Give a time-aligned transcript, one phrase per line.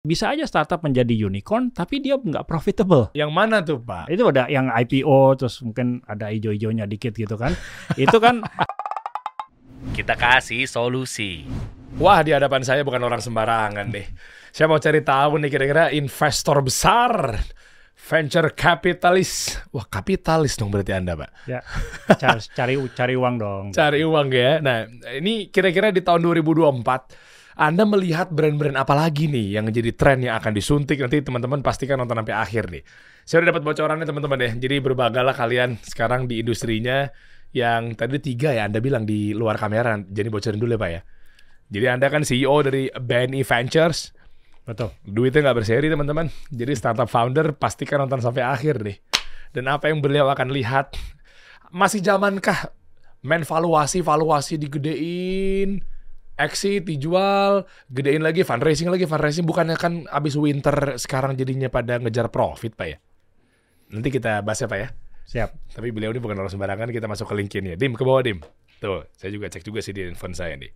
[0.00, 3.12] Bisa aja startup menjadi unicorn, tapi dia nggak profitable.
[3.12, 4.08] Yang mana tuh Pak?
[4.08, 7.52] Itu ada yang IPO, terus mungkin ada hijau-hijaunya dikit gitu kan.
[8.00, 8.40] Itu kan
[9.96, 11.44] Kita kasih solusi.
[12.00, 14.08] Wah di hadapan saya bukan orang sembarangan deh.
[14.48, 17.36] Saya mau cari tahu nih kira-kira investor besar,
[17.92, 19.68] venture capitalist.
[19.68, 21.30] Wah kapitalis dong berarti Anda Pak.
[21.44, 21.60] ya
[22.16, 23.64] cari cari, cari uang dong.
[23.76, 24.64] Cari uang ya.
[24.64, 27.29] Nah ini kira-kira di tahun 2024
[27.60, 32.00] anda melihat brand-brand apa lagi nih yang jadi tren yang akan disuntik nanti teman-teman pastikan
[32.00, 32.80] nonton sampai akhir nih.
[33.28, 34.50] Saya udah dapat bocorannya teman-teman ya.
[34.56, 37.12] Jadi berbagalah kalian sekarang di industrinya
[37.52, 40.00] yang tadi tiga ya Anda bilang di luar kamera.
[40.00, 41.00] Jadi bocorin dulu ya Pak ya.
[41.68, 44.16] Jadi Anda kan CEO dari BNI Ventures.
[44.64, 44.96] Betul.
[45.04, 46.32] Duitnya nggak berseri teman-teman.
[46.48, 48.96] Jadi startup founder pastikan nonton sampai akhir nih.
[49.52, 50.96] Dan apa yang beliau akan lihat.
[51.76, 52.72] Masih zamankah
[53.20, 55.84] main valuasi, valuasi digedein,
[56.40, 59.44] exit dijual, gedein lagi, fundraising lagi, fundraising.
[59.44, 62.96] Bukannya kan abis winter sekarang jadinya pada ngejar profit Pak ya?
[63.92, 64.88] Nanti kita bahas ya Pak ya.
[65.30, 65.50] Siap.
[65.76, 67.76] Tapi beliau ini bukan orang sembarangan, kita masuk ke LinkedIn ya.
[67.78, 68.42] Dim, ke bawah Dim.
[68.82, 70.72] Tuh, saya juga cek juga sih di handphone saya nih.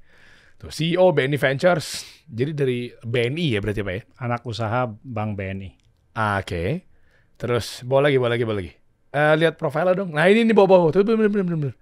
[0.61, 2.07] Tuh, CEO BNI Ventures.
[2.29, 4.03] Jadi dari BNI ya berarti Pak ya?
[4.23, 5.69] Anak usaha Bank BNI.
[6.15, 6.87] Ah, Oke.
[7.35, 8.73] Terus, bawa lagi, bawa lagi, bawa lagi.
[9.15, 10.15] Eh, lihat profilnya dong.
[10.15, 10.95] Nah ini nih bawa-bawa.
[10.95, 11.75] Tuh, bener, bener, bener, bener.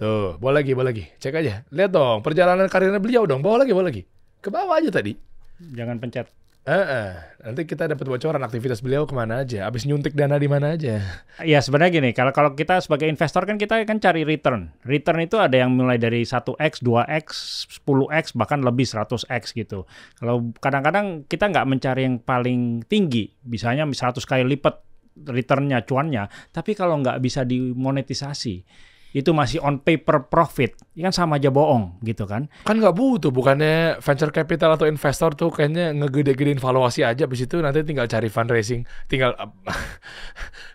[0.00, 1.04] Tuh, bawa lagi, bawa lagi.
[1.20, 1.60] Cek aja.
[1.68, 3.44] Lihat dong, perjalanan karirnya beliau dong.
[3.44, 4.08] Bawa lagi, bawa lagi.
[4.40, 5.12] Ke bawah aja tadi.
[5.60, 6.32] Jangan pencet.
[6.60, 7.12] Eh, eh.
[7.40, 9.68] nanti kita dapat bocoran aktivitas beliau ke mana aja.
[9.68, 11.04] Abis nyuntik dana di mana aja.
[11.44, 14.72] Ya sebenarnya gini, kalau kalau kita sebagai investor kan kita kan cari return.
[14.88, 17.26] Return itu ada yang mulai dari 1x, 2x,
[17.84, 19.84] 10x bahkan lebih 100x gitu.
[20.16, 24.80] Kalau kadang-kadang kita nggak mencari yang paling tinggi, misalnya 100 kali lipat
[25.28, 28.64] returnnya, cuannya, tapi kalau nggak bisa dimonetisasi,
[29.10, 32.46] itu masih on paper profit, ya kan sama aja bohong gitu kan.
[32.62, 37.58] Kan nggak butuh, bukannya venture capital atau investor tuh kayaknya ngegede-gedein valuasi aja, abis itu
[37.58, 39.34] nanti tinggal cari fundraising, tinggal...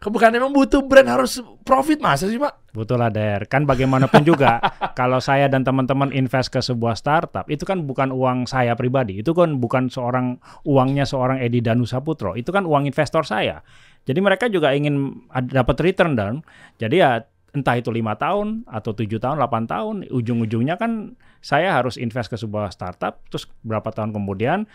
[0.05, 2.71] Bukan emang butuh brand harus profit masa sih Pak?
[2.71, 4.61] Betul lah Der, kan bagaimanapun juga
[4.99, 9.33] kalau saya dan teman-teman invest ke sebuah startup itu kan bukan uang saya pribadi, itu
[9.33, 13.65] kan bukan seorang uangnya seorang Edi Danusa Putro, itu kan uang investor saya.
[14.05, 16.35] Jadi mereka juga ingin dapat return dong.
[16.77, 21.95] Jadi ya entah itu lima tahun atau tujuh tahun, 8 tahun, ujung-ujungnya kan saya harus
[21.95, 24.67] invest ke sebuah startup, terus berapa tahun kemudian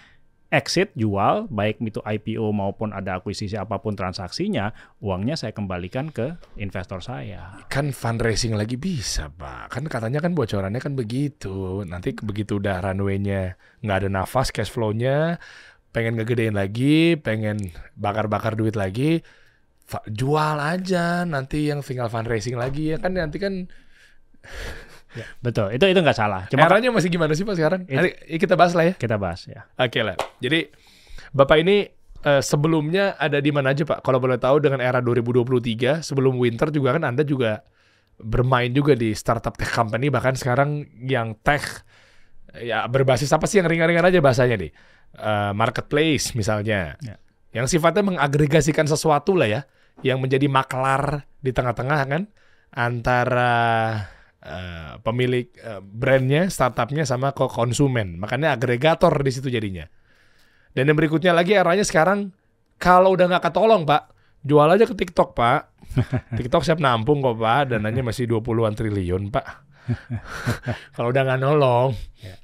[0.50, 6.34] exit, jual, baik itu IPO maupun ada akuisisi apa pun transaksinya, uangnya saya kembalikan ke
[6.58, 7.62] investor saya.
[7.70, 9.70] Kan fundraising lagi bisa, Pak.
[9.78, 11.86] Kan katanya kan bocorannya kan begitu.
[11.86, 13.54] Nanti begitu udah runway-nya
[13.86, 15.38] nggak ada nafas, cash flow-nya,
[15.94, 19.22] pengen ngegedein lagi, pengen bakar-bakar duit lagi,
[20.06, 21.26] jual aja.
[21.26, 23.66] Nanti yang tinggal fundraising lagi ya kan nanti kan
[25.10, 26.46] Ya, betul, itu itu nggak salah.
[26.46, 27.82] Cuma Eranya masih gimana sih pak sekarang?
[27.90, 28.94] It, Nanti kita bahas lah ya.
[28.94, 29.66] Kita bahas ya.
[29.74, 30.16] Oke okay lah.
[30.38, 30.70] Jadi
[31.34, 31.90] bapak ini
[32.22, 34.06] uh, sebelumnya ada di mana aja pak?
[34.06, 37.66] Kalau boleh tahu dengan era 2023 sebelum winter juga kan anda juga
[38.22, 41.82] bermain juga di startup tech company bahkan sekarang yang tech
[42.60, 44.72] ya berbasis apa sih yang ringan-ringan aja bahasanya nih
[45.16, 47.16] uh, marketplace misalnya ya.
[47.56, 49.60] yang sifatnya mengagregasikan sesuatu lah ya
[50.00, 52.22] yang menjadi maklar di tengah-tengah kan
[52.70, 53.52] antara
[54.44, 58.16] uh, pemilik uh, brandnya, startupnya sama ke konsumen.
[58.20, 59.86] Makanya agregator di situ jadinya.
[60.70, 62.30] Dan yang berikutnya lagi eranya sekarang
[62.80, 64.14] kalau udah nggak ketolong pak,
[64.46, 65.60] jual aja ke TikTok pak.
[66.38, 69.69] TikTok siap nampung kok pak, dananya masih 20-an triliun pak.
[70.94, 72.36] kalau udah nggak nolong, ya,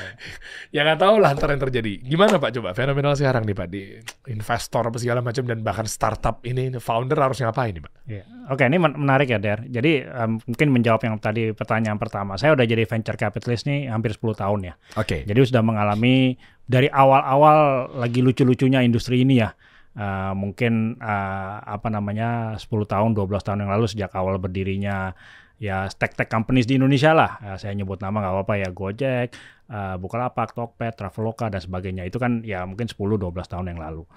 [0.74, 1.92] ya nggak tahu lah ntar yang terjadi.
[2.04, 3.82] Gimana pak coba fenomenal sekarang nih pak di
[4.30, 7.92] investor apa segala macam dan bahkan startup ini founder harus ngapain nih pak?
[8.06, 8.22] Ya.
[8.50, 9.66] Oke ini menarik ya Der.
[9.66, 12.38] Jadi um, mungkin menjawab yang tadi pertanyaan pertama.
[12.40, 14.74] Saya udah jadi venture capitalist nih hampir 10 tahun ya.
[14.96, 15.06] Oke.
[15.06, 15.20] Okay.
[15.28, 16.38] Jadi sudah mengalami
[16.70, 19.50] dari awal-awal lagi lucu-lucunya industri ini ya.
[19.90, 25.18] Uh, mungkin uh, apa namanya 10 tahun 12 tahun yang lalu sejak awal berdirinya
[25.60, 27.36] ya tech-tech companies di Indonesia lah.
[27.44, 29.28] Ya, saya nyebut nama nggak apa-apa ya Gojek,
[29.68, 32.08] uh, Bukalapak, Tokped, Traveloka dan sebagainya.
[32.08, 34.08] Itu kan ya mungkin 10-12 tahun yang lalu.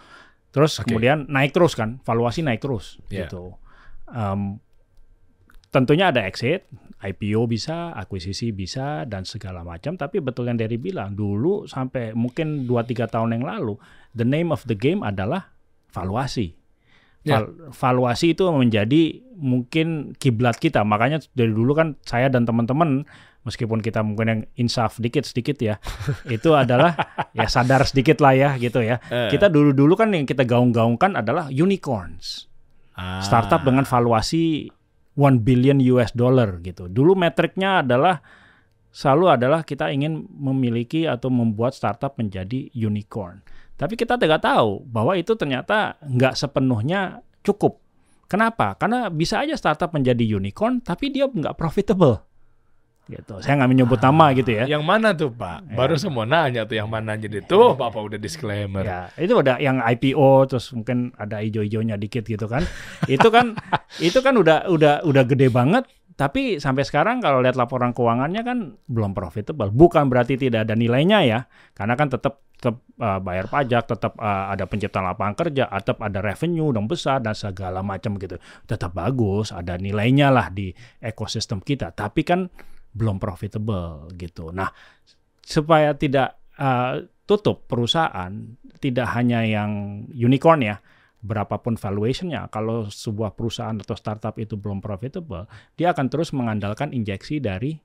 [0.55, 0.87] Terus okay.
[0.87, 3.27] kemudian naik terus kan, valuasi naik terus yeah.
[3.27, 3.59] gitu.
[4.07, 4.63] Um,
[5.67, 6.63] tentunya ada exit,
[7.03, 9.99] IPO bisa, akuisisi bisa dan segala macam.
[9.99, 13.75] Tapi betul yang dari bilang dulu sampai mungkin 2-3 tahun yang lalu,
[14.15, 15.51] the name of the game adalah
[15.91, 16.55] valuasi.
[17.23, 17.71] Yeah.
[17.71, 20.83] valuasi itu menjadi mungkin kiblat kita.
[20.83, 23.07] Makanya dari dulu kan saya dan teman-teman
[23.47, 25.79] meskipun kita mungkin yang insaf dikit sedikit ya,
[26.35, 26.95] itu adalah
[27.31, 28.99] ya sadar sedikit lah ya gitu ya.
[29.07, 29.31] Uh.
[29.31, 32.47] Kita dulu-dulu kan yang kita gaung-gaungkan adalah unicorns.
[32.93, 33.23] Ah.
[33.23, 34.69] Startup dengan valuasi
[35.15, 36.89] 1 billion US dollar gitu.
[36.89, 38.21] Dulu metriknya adalah
[38.93, 43.41] selalu adalah kita ingin memiliki atau membuat startup menjadi unicorn.
[43.73, 47.81] Tapi kita tidak tahu bahwa itu ternyata nggak sepenuhnya cukup.
[48.29, 48.73] Kenapa?
[48.79, 52.23] Karena bisa aja startup menjadi unicorn, tapi dia nggak profitable.
[53.03, 53.35] Gitu.
[53.43, 54.63] Saya nggak menyebut nama gitu ya.
[54.63, 55.75] Yang mana tuh Pak?
[55.75, 58.79] Baru semua nanya tuh yang mana jadi tuh Bapak udah disclaimer.
[58.79, 62.63] Ya, itu udah yang IPO terus mungkin ada ijo-ijonya dikit gitu kan.
[63.11, 63.59] itu kan
[64.07, 65.83] itu kan udah udah udah gede banget
[66.23, 69.75] tapi sampai sekarang kalau lihat laporan keuangannya kan belum profitable.
[69.75, 71.39] Bukan berarti tidak ada nilainya ya.
[71.75, 76.23] Karena kan tetap tetap uh, bayar pajak, tetap uh, ada penciptaan lapangan kerja, tetap ada
[76.23, 78.39] revenue yang besar dan segala macam gitu.
[78.63, 80.71] Tetap bagus, ada nilainya lah di
[81.03, 81.91] ekosistem kita.
[81.91, 82.47] Tapi kan
[82.95, 84.55] belum profitable gitu.
[84.55, 84.71] Nah,
[85.43, 88.31] supaya tidak uh, tutup perusahaan,
[88.79, 90.79] tidak hanya yang unicorn ya,
[91.23, 97.39] berapapun valuationnya, kalau sebuah perusahaan atau startup itu belum profitable, dia akan terus mengandalkan injeksi
[97.39, 97.79] dari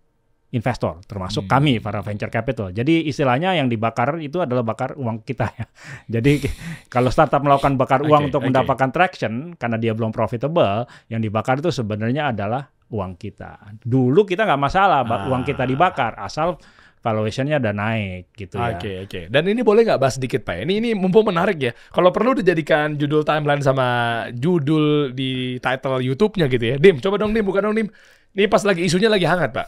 [0.49, 1.61] investor, termasuk Hmm.
[1.61, 2.73] kami para venture capital.
[2.73, 5.67] Jadi istilahnya yang dibakar itu adalah bakar uang kita ya.
[6.19, 6.40] Jadi
[6.88, 8.49] kalau startup melakukan bakar uang Oke, untuk oke.
[8.49, 13.76] mendapatkan traction karena dia belum profitable, yang dibakar itu sebenarnya adalah uang kita.
[13.85, 15.29] Dulu kita nggak masalah Ah.
[15.29, 16.56] uang kita dibakar asal
[16.98, 18.74] valuationnya udah naik gitu ya.
[18.74, 19.20] Oke oke.
[19.30, 20.66] Dan ini boleh nggak bahas sedikit Pak?
[20.66, 21.72] Ini ini mumpung menarik ya.
[21.90, 23.86] Kalau perlu dijadikan judul timeline sama
[24.34, 26.76] judul di title YouTube-nya gitu ya.
[26.76, 27.88] Dim, coba dong Dim, bukan dong Dim.
[28.34, 29.66] Ini pas lagi isunya lagi hangat Pak.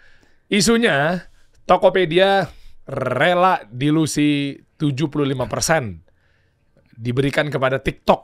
[0.58, 1.22] isunya
[1.62, 2.50] Tokopedia
[2.90, 8.20] rela dilusi 75% diberikan kepada TikTok.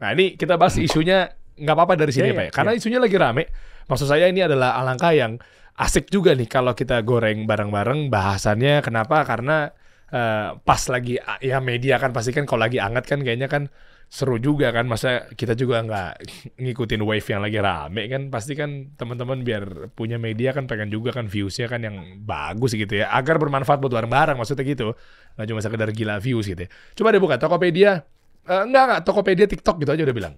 [0.00, 1.28] Nah ini kita bahas isunya
[1.58, 2.42] nggak apa-apa dari sini Iya, Pak.
[2.42, 2.54] iya, ya.
[2.54, 3.44] Karena isunya lagi rame.
[3.88, 5.36] Maksud saya ini adalah alangkah yang
[5.78, 8.82] asik juga nih kalau kita goreng bareng-bareng bahasannya.
[8.82, 9.22] Kenapa?
[9.22, 9.70] Karena
[10.10, 13.70] eh, pas lagi ya media kan pasti kan kalau lagi anget kan kayaknya kan
[14.10, 14.90] seru juga kan.
[14.90, 16.10] Masa kita juga nggak
[16.58, 18.22] ngikutin wave yang lagi rame kan.
[18.34, 22.98] Pasti kan teman-teman biar punya media kan pengen juga kan viewsnya kan yang bagus gitu
[22.98, 23.14] ya.
[23.14, 24.98] Agar bermanfaat buat bareng-bareng maksudnya gitu.
[25.38, 26.70] Nggak cuma sekedar gila views gitu ya.
[26.98, 28.02] Coba deh buka Tokopedia.
[28.48, 29.00] Eh, enggak, enggak.
[29.06, 30.34] Tokopedia TikTok gitu aja udah bilang.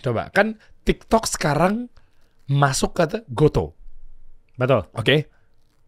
[0.00, 0.56] Coba, kan
[0.88, 1.92] TikTok sekarang
[2.48, 3.75] masuk ke Goto.
[4.56, 4.88] Betul.
[4.92, 5.28] Oke.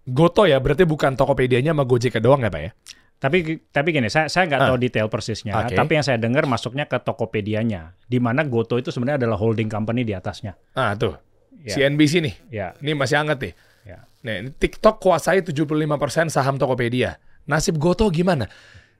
[0.09, 2.73] Goto ya, berarti bukan Tokopedia-nya sama Gojek doang ya, Pak ya?
[3.19, 4.67] Tapi tapi gini, saya saya nggak Ah.
[4.71, 5.53] tahu detail persisnya.
[5.59, 5.75] Oke.
[5.75, 10.07] Tapi yang saya dengar masuknya ke Tokopedia-nya, di mana Goto itu sebenarnya adalah holding company
[10.07, 10.55] di atasnya.
[10.73, 11.19] Ah, tuh.
[11.61, 11.75] Ya.
[11.75, 12.35] CNBC nih.
[12.49, 13.53] Ya, Ini masih hangat nih.
[13.85, 13.99] ya.
[14.23, 17.19] Ini TikTok kuasai 75% saham Tokopedia.
[17.45, 18.47] Nasib Goto gimana?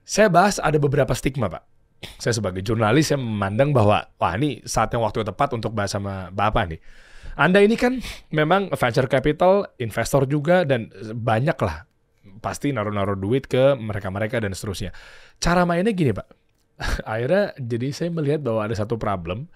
[0.03, 1.63] Saya bahas ada beberapa stigma, Pak.
[2.19, 5.91] Saya sebagai jurnalis, saya memandang bahwa, wah ini saat yang waktu yang tepat untuk bahas
[5.91, 6.79] sama Bapak nih.
[7.39, 8.03] Anda ini kan
[8.35, 11.87] memang venture capital, investor juga, dan banyak lah.
[12.43, 14.91] Pasti naruh-naruh duit ke mereka-mereka dan seterusnya.
[15.39, 16.27] Cara mainnya gini, Pak.
[17.07, 19.47] Akhirnya jadi saya melihat bahwa ada satu problem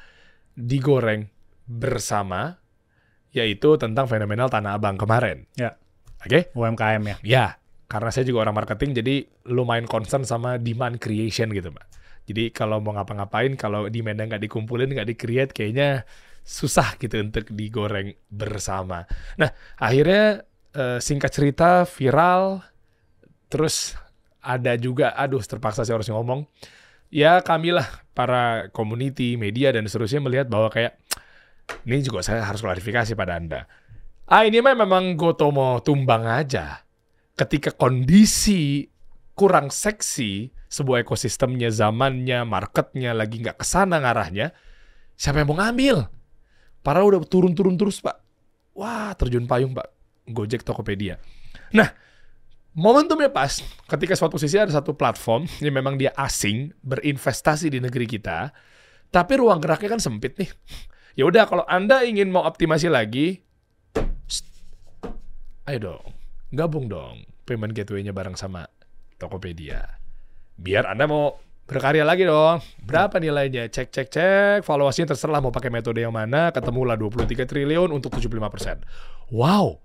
[0.55, 1.27] digoreng
[1.67, 2.63] bersama,
[3.35, 5.43] yaitu tentang fenomenal Tanah Abang kemarin.
[5.59, 5.75] Ya.
[6.23, 6.55] Oke?
[6.55, 7.15] UMKM ya.
[7.19, 7.45] Ya,
[7.91, 11.83] karena saya juga orang marketing, jadi lumayan concern sama demand creation gitu, Pak.
[12.31, 16.07] Jadi kalau mau ngapa-ngapain, kalau demandnya nggak dikumpulin, nggak di-create, kayaknya
[16.43, 19.07] susah gitu untuk digoreng bersama.
[19.39, 19.49] Nah,
[19.79, 20.43] akhirnya
[20.75, 22.59] eh, singkat cerita viral,
[23.47, 23.95] terus
[24.43, 26.43] ada juga, aduh terpaksa saya harus ngomong,
[27.07, 30.99] ya kamilah para community, media, dan seterusnya melihat bahwa kayak,
[31.87, 33.63] ini juga saya harus klarifikasi pada Anda.
[34.27, 36.83] Ah ini mah memang Goto mau tumbang aja.
[37.33, 38.87] Ketika kondisi
[39.33, 44.53] kurang seksi, sebuah ekosistemnya, zamannya, marketnya lagi nggak ke sana ngarahnya,
[45.17, 46.22] siapa yang mau ngambil?
[46.83, 48.19] Para udah turun-turun terus pak.
[48.75, 49.87] Wah terjun payung pak.
[50.27, 51.19] Gojek Tokopedia.
[51.71, 51.89] Nah
[52.75, 58.05] momentumnya pas ketika suatu sisi ada satu platform yang memang dia asing berinvestasi di negeri
[58.05, 58.51] kita,
[59.09, 60.51] tapi ruang geraknya kan sempit nih.
[61.13, 63.45] Ya udah kalau anda ingin mau optimasi lagi,
[65.69, 66.05] ayo dong,
[66.49, 68.67] gabung dong payment gateway-nya bareng sama
[69.19, 69.99] Tokopedia.
[70.57, 72.59] Biar anda mau berkarya lagi dong.
[72.83, 73.71] Berapa nilainya?
[73.71, 78.83] Cek cek cek, valuasinya terserah mau pakai metode yang mana, ketemulah 23 triliun untuk 75%.
[79.31, 79.79] Wow.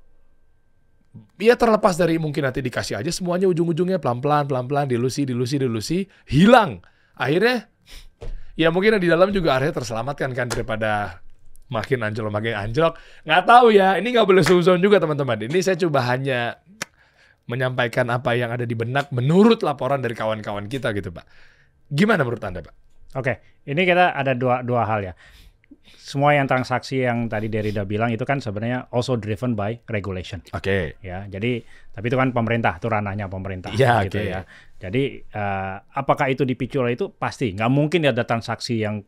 [1.39, 5.99] Ya terlepas dari mungkin nanti dikasih aja semuanya ujung-ujungnya pelan-pelan, pelan-pelan, dilusi, dilusi, dilusi,
[6.31, 6.83] hilang.
[7.19, 7.67] Akhirnya,
[8.55, 11.23] ya mungkin di dalam juga akhirnya terselamatkan kan daripada
[11.73, 12.99] makin anjlok, makin anjlok.
[13.25, 15.49] Nggak tahu ya, ini nggak boleh suzon juga teman-teman.
[15.49, 16.59] Ini saya coba hanya
[17.49, 21.25] menyampaikan apa yang ada di benak menurut laporan dari kawan-kawan kita gitu Pak.
[21.89, 22.75] Gimana menurut Anda Pak?
[23.17, 25.15] Oke, ini kita ada dua dua hal ya.
[25.89, 30.97] Semua yang transaksi yang tadi Derrida bilang itu kan sebenarnya also driven by regulation Oke.
[31.01, 31.25] ya.
[31.25, 34.29] Jadi tapi itu kan pemerintah, itu ranahnya pemerintah Iya, gitu oke.
[34.29, 34.41] ya.
[34.79, 39.01] Jadi eh, apakah itu dipicu oleh itu pasti nggak mungkin ada transaksi yang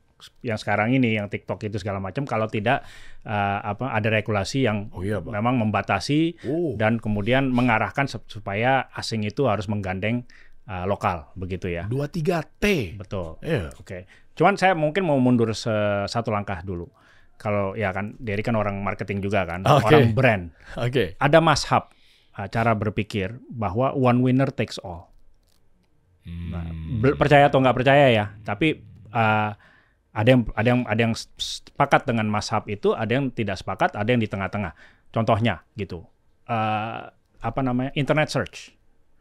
[0.45, 2.85] yang sekarang ini yang TikTok itu segala macam kalau tidak
[3.25, 5.33] eh, apa ada regulasi yang Oh iya Pak.
[5.33, 6.77] memang membatasi Oh.
[6.77, 10.25] dan kemudian mengarahkan sup- supaya asing itu harus menggandeng
[10.71, 11.91] uh, lokal begitu ya.
[11.91, 12.95] 23T.
[12.95, 13.43] Betul.
[13.43, 13.75] Iya.
[13.75, 14.07] Oke.
[14.33, 16.87] Cuman saya mungkin mau mundur se- satu langkah dulu.
[17.35, 19.91] Kalau ya kan Derry kan orang marketing juga kan, Oke.
[19.91, 20.45] orang brand.
[20.79, 21.17] Oke.
[21.17, 21.91] Ada mashab
[22.37, 25.11] uh, cara berpikir bahwa one winner takes all.
[26.23, 27.01] Nah, Hmm.
[27.01, 28.77] ber- percaya atau nggak percaya ya, tapi
[29.11, 29.51] uh,
[30.13, 34.05] ada yang ada yang ada yang sepakat dengan mashab itu, ada yang tidak sepakat, ada
[34.05, 34.77] yang di tengah-tengah.
[35.09, 36.05] Contohnya gitu,
[36.47, 37.09] uh,
[37.41, 38.77] apa namanya internet search.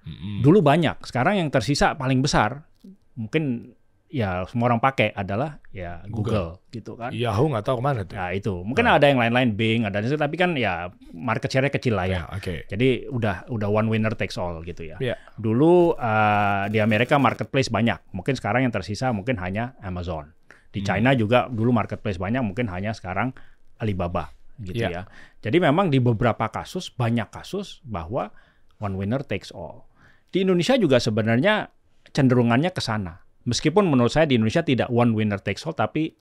[0.10, 0.42] Mm-mm.
[0.42, 2.66] Dulu banyak, sekarang yang tersisa paling besar
[3.14, 3.76] mungkin
[4.10, 7.14] ya semua orang pakai adalah ya Google, gitu kan.
[7.14, 8.18] Yahoo nggak tahu ke mana tuh.
[8.18, 12.10] Ya itu, mungkin ada yang lain-lain Bing, ada tapi kan ya market share-nya kecil lah
[12.10, 12.26] ya.
[12.26, 12.66] Ya, oke.
[12.66, 14.98] Jadi udah udah one winner takes all gitu ya.
[14.98, 15.14] Iya.
[15.38, 20.34] Dulu uh, di Amerika marketplace banyak, mungkin sekarang yang tersisa mungkin hanya Amazon.
[20.74, 23.34] Di China juga dulu marketplace banyak, mungkin hanya sekarang
[23.78, 24.90] Alibaba gitu Iya.
[24.90, 25.04] ya.
[25.42, 28.34] Jadi memang di beberapa kasus banyak kasus bahwa
[28.82, 29.89] one winner takes all.
[30.30, 31.70] Di Indonesia juga sebenarnya
[32.10, 33.18] cenderungannya ke sana.
[33.46, 36.14] Meskipun menurut saya di Indonesia tidak one winner takes all, tapi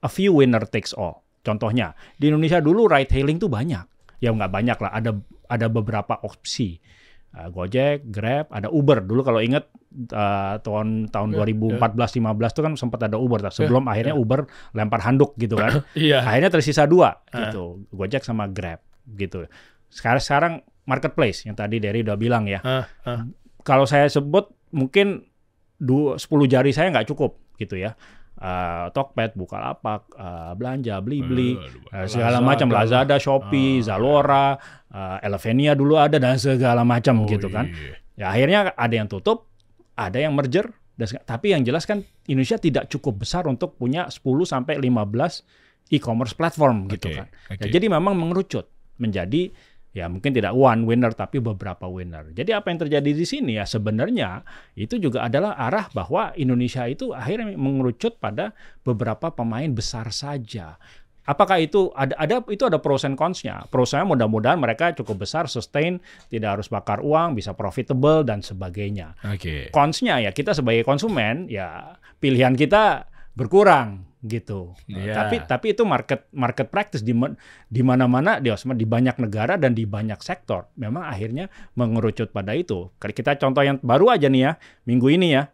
[0.00, 1.24] a few winner takes all.
[1.40, 3.86] Contohnya di Indonesia dulu ride hailing tuh banyak.
[4.18, 5.16] Ya nggak banyak lah, ada
[5.48, 6.76] ada beberapa opsi.
[7.28, 9.04] Uh, Gojek, Grab, ada Uber.
[9.04, 9.68] Dulu kalau ingat
[10.16, 11.44] uh, tahun tahun Ya,
[11.76, 13.44] 2014-15 tuh kan sempat ada Uber.
[13.44, 15.84] Nah, Sebelum akhirnya Uber lempar handuk gitu kan.
[15.96, 16.24] Iya.
[16.24, 17.48] akhirnya tersisa dua Ah.
[17.48, 18.80] gitu, Gojek sama Grab
[19.12, 19.44] gitu.
[19.88, 20.54] Sekarang sekarang
[20.88, 22.64] marketplace yang tadi Derry udah bilang ya.
[22.64, 23.28] Ah, ah.
[23.60, 25.28] Kalau saya sebut mungkin
[25.76, 27.92] du- 10 jari saya nggak cukup gitu ya.
[28.38, 31.58] Uh, Tokped, Bukalapak, uh, belanja, beli-beli,
[31.90, 34.54] uh, segala macam Lazada, Shopee, Zalora,
[34.88, 37.66] uh, Elevenia dulu ada dan segala macam Oh, gitu kan.
[37.66, 37.98] iya.
[38.14, 39.50] Ya akhirnya ada yang tutup,
[39.98, 44.22] ada yang merger, dan tapi yang jelas kan Indonesia tidak cukup besar untuk punya 10
[44.46, 45.42] sampai 15
[45.90, 47.26] e-commerce platform gitu Oke, kan.
[47.50, 47.58] oke.
[47.58, 49.50] Ya, jadi memang mengerucut menjadi
[49.96, 52.28] ya mungkin tidak one winner tapi beberapa winner.
[52.32, 54.44] Jadi apa yang terjadi di sini ya sebenarnya
[54.76, 58.52] itu juga adalah arah bahwa Indonesia itu akhirnya mengerucut pada
[58.84, 60.76] beberapa pemain besar saja.
[61.28, 63.60] Apakah itu ada ada itu ada pros and cons-nya.
[63.68, 66.00] Prosnya mudah-mudahan mereka cukup besar, sustain,
[66.32, 69.12] tidak harus bakar uang, bisa profitable dan sebagainya.
[69.28, 69.68] Oke.
[69.68, 74.74] Cons-nya ya kita sebagai konsumen ya pilihan kita berkurang gitu.
[74.90, 75.14] Iya.
[75.14, 77.14] Tapi tapi itu market market practice di
[77.70, 81.46] di mana-mana di di banyak negara dan di banyak sektor memang akhirnya
[81.78, 82.90] mengerucut pada itu.
[82.98, 84.52] Kita contoh yang baru aja nih ya
[84.90, 85.46] minggu ini ya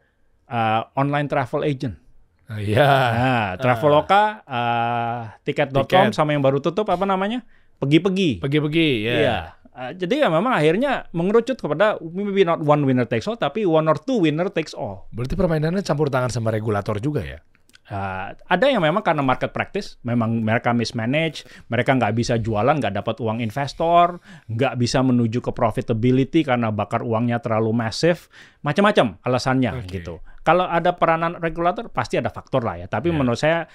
[0.49, 1.97] uh, online travel agent.
[2.45, 2.85] Ah, Iya.
[2.85, 6.13] Nah, Traveloka, uh, tiket.com Tiket.
[6.13, 7.41] sama yang baru tutup apa namanya?
[7.81, 8.45] Pergi-pergi.
[8.45, 9.15] Pergi-pergi, ya.
[9.17, 9.39] Iya.
[9.75, 13.89] Uh, jadi ya memang akhirnya mengerucut kepada maybe not one winner takes all tapi one
[13.91, 15.11] or two winner takes all.
[15.11, 17.43] Berarti permainannya campur tangan sama regulator juga ya?
[17.85, 22.97] Uh, ada yang memang karena market practice, memang mereka mismanage, mereka nggak bisa jualan, nggak
[22.97, 28.33] dapat uang investor, nggak bisa menuju ke profitability karena bakar uangnya terlalu masif,
[28.65, 30.01] macam-macam alasannya Oke.
[30.01, 30.25] gitu.
[30.41, 33.17] Kalau ada peranan regulator pasti ada faktor lah ya, tapi Ya.
[33.21, 33.69] menurut saya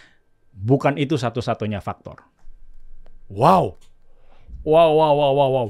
[0.58, 2.26] bukan itu satu-satunya faktor.
[3.30, 3.78] Wow.
[4.66, 5.68] Wow, wow, wow, wow, wow.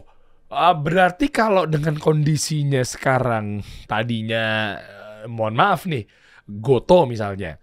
[0.50, 6.08] Ah, berarti kalau dengan kondisinya sekarang tadinya eh, mohon maaf nih,
[6.48, 7.60] Goto misalnya.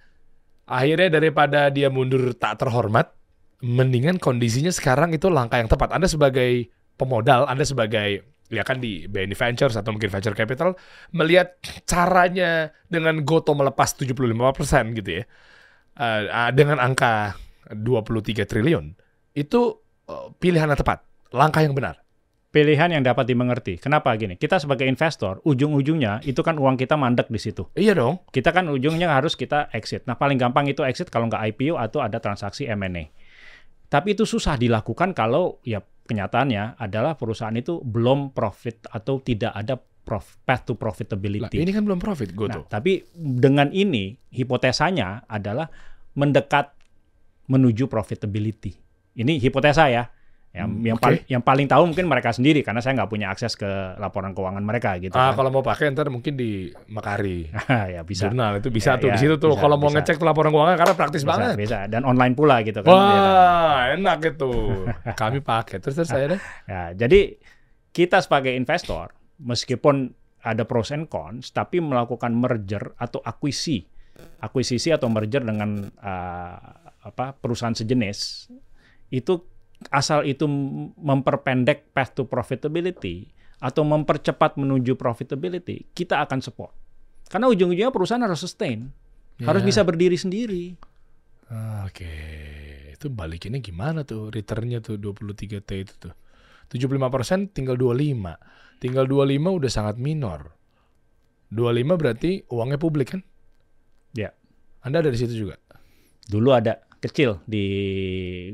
[0.66, 3.14] Akhirnya daripada dia mundur tak terhormat,
[3.62, 5.94] mendingan kondisinya sekarang itu langkah yang tepat.
[5.94, 6.68] Anda sebagai
[6.99, 10.78] pemodal, Anda sebagai ya kan di BNI Ventures atau mungkin venture capital
[11.11, 14.23] melihat caranya dengan Goto melepas 75%
[15.02, 15.25] gitu ya.
[15.99, 17.35] ah, dengan angka
[17.75, 18.94] 23 triliun
[19.35, 19.61] itu
[20.06, 21.02] eh, pilihan yang tepat,
[21.35, 22.05] langkah yang benar.
[22.56, 23.76] Pilihan yang dapat dimengerti.
[23.76, 24.40] Kenapa gini?
[24.40, 27.68] Kita sebagai investor, ujung-ujungnya itu kan uang kita mandek di situ.
[27.76, 28.25] Iya dong.
[28.32, 30.08] kita kan ujungnya harus kita exit.
[30.08, 33.12] Nah paling gampang itu exit kalau nggak IPO atau ada transaksi M&A.
[33.92, 39.76] Tapi itu susah dilakukan kalau ya kenyataannya adalah perusahaan itu belum profit atau tidak ada
[39.76, 41.58] prof, path to Lah, profitability.
[41.58, 42.60] ini kan belum profit Nah, Goto.
[42.70, 45.66] tapi dengan ini hipotesanya adalah
[46.14, 46.72] mendekat
[47.50, 48.72] menuju profitability.
[49.18, 50.08] Ini hipotesa ya.
[50.56, 51.04] Yang, Hmm, yang, oke.
[51.04, 54.64] paling, yang paling tahu mungkin mereka sendiri karena saya nggak punya akses ke laporan keuangan
[54.64, 55.12] mereka gitu.
[55.12, 55.36] ah, kan.
[55.36, 57.52] kalau mau pakai ntar mungkin di Makari.
[57.94, 58.26] ya bisa.
[58.26, 60.00] Jurnal itu bisa Ya, tuh ya, di situ tuh bisa, kalau mau bisa.
[60.00, 61.54] ngecek tuh laporan keuangan karena praktis Bisa, banget.
[61.54, 61.78] bisa.
[61.86, 62.88] Dan online pula gitu kan.
[62.88, 63.20] Iya kan?
[63.20, 64.52] Wah, enak itu.
[65.20, 65.76] Kami pakai.
[65.76, 66.40] Terus terus saya deh.
[66.64, 67.36] Ya, jadi
[67.92, 73.84] kita sebagai investor, meskipun ada pros and cons, tapi melakukan merger atau akuisi,
[74.38, 76.56] akuisisi atau merger dengan uh,
[77.02, 78.48] apa perusahaan sejenis,
[79.08, 79.34] itu
[79.92, 80.49] asal itu
[80.97, 83.28] memperpendek path to profitability
[83.61, 86.73] atau mempercepat menuju profitability, kita akan support.
[87.26, 88.92] Karena ujung-ujungnya perusahaan harus sustain,
[89.42, 89.68] harus Ya.
[89.68, 90.64] bisa berdiri sendiri.
[91.49, 92.09] Ah, Oke.
[92.97, 94.33] Itu balikinnya gimana tuh?
[94.33, 96.14] Returnnya tuh 23T itu tuh.
[96.73, 98.40] 75% tinggal 25.
[98.80, 100.56] Tinggal 25 udah sangat minor.
[101.52, 103.23] 25 berarti uangnya publik kan?
[104.16, 104.33] Ya.
[104.83, 105.61] Anda ada di situ juga.
[106.26, 107.64] Dulu ada kecil di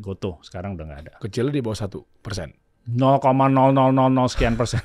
[0.02, 1.12] Goto, sekarang udah nggak ada.
[1.22, 2.52] Kecilnya di bawah satu persen.
[2.82, 3.22] 0,0000
[4.26, 4.82] sekian persen.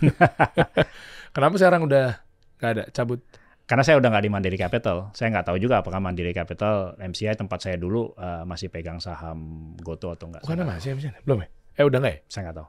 [1.33, 2.21] Kenapa sekarang udah
[2.61, 2.83] nggak ada?
[2.93, 3.19] Cabut.
[3.67, 5.11] Karena saya udah nggak di Mandiri Capital.
[5.11, 9.73] Saya nggak tahu juga apakah Mandiri Capital MCI tempat saya dulu eh, masih pegang saham
[9.81, 10.47] Goto atau enggak.
[10.47, 11.19] Bukan nggak masih misalnya?
[11.27, 11.47] Belum ya?
[11.75, 12.19] Eh udah nggak ya?
[12.31, 12.67] Saya nggak tahu.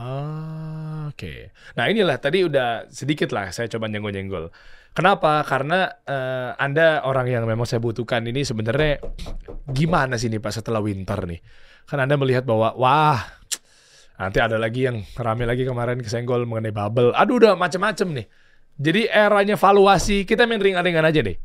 [0.00, 0.79] Ah,
[1.10, 1.50] Oke.
[1.74, 4.54] Nah inilah tadi udah sedikit lah saya coba nyenggol-nyenggol.
[4.94, 5.42] Kenapa?
[5.46, 9.02] Karena eh, Anda orang yang memang saya butuhkan ini sebenarnya
[9.70, 11.42] gimana sih nih Pak setelah winter nih?
[11.86, 13.22] Kan Anda melihat bahwa wah
[14.18, 17.14] nanti ada lagi yang rame lagi kemarin kesenggol mengenai bubble.
[17.14, 18.26] Aduh udah macam-macam nih.
[18.80, 21.36] Jadi eranya valuasi kita main ringan-ringan aja deh.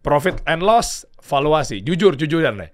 [0.00, 1.82] Profit and loss, valuasi.
[1.82, 2.70] Jujur, jujuran deh.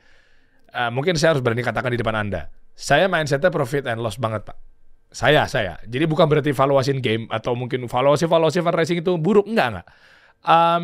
[0.73, 2.49] Eh, mungkin saya harus berani katakan di depan Anda.
[2.73, 4.71] Saya mindsetnya profit and loss banget, Pak.
[5.12, 5.76] Saya, saya.
[5.85, 9.87] Jadi bukan berarti valuasi game atau mungkin valuasi valuasi fundraising itu buruk enggak enggak.
[10.42, 10.83] Em,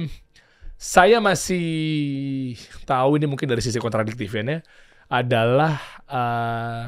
[0.78, 2.54] saya masih
[2.86, 4.62] tahu ini mungkin dari sisi kontradiktifnya
[5.08, 6.86] adalah eh,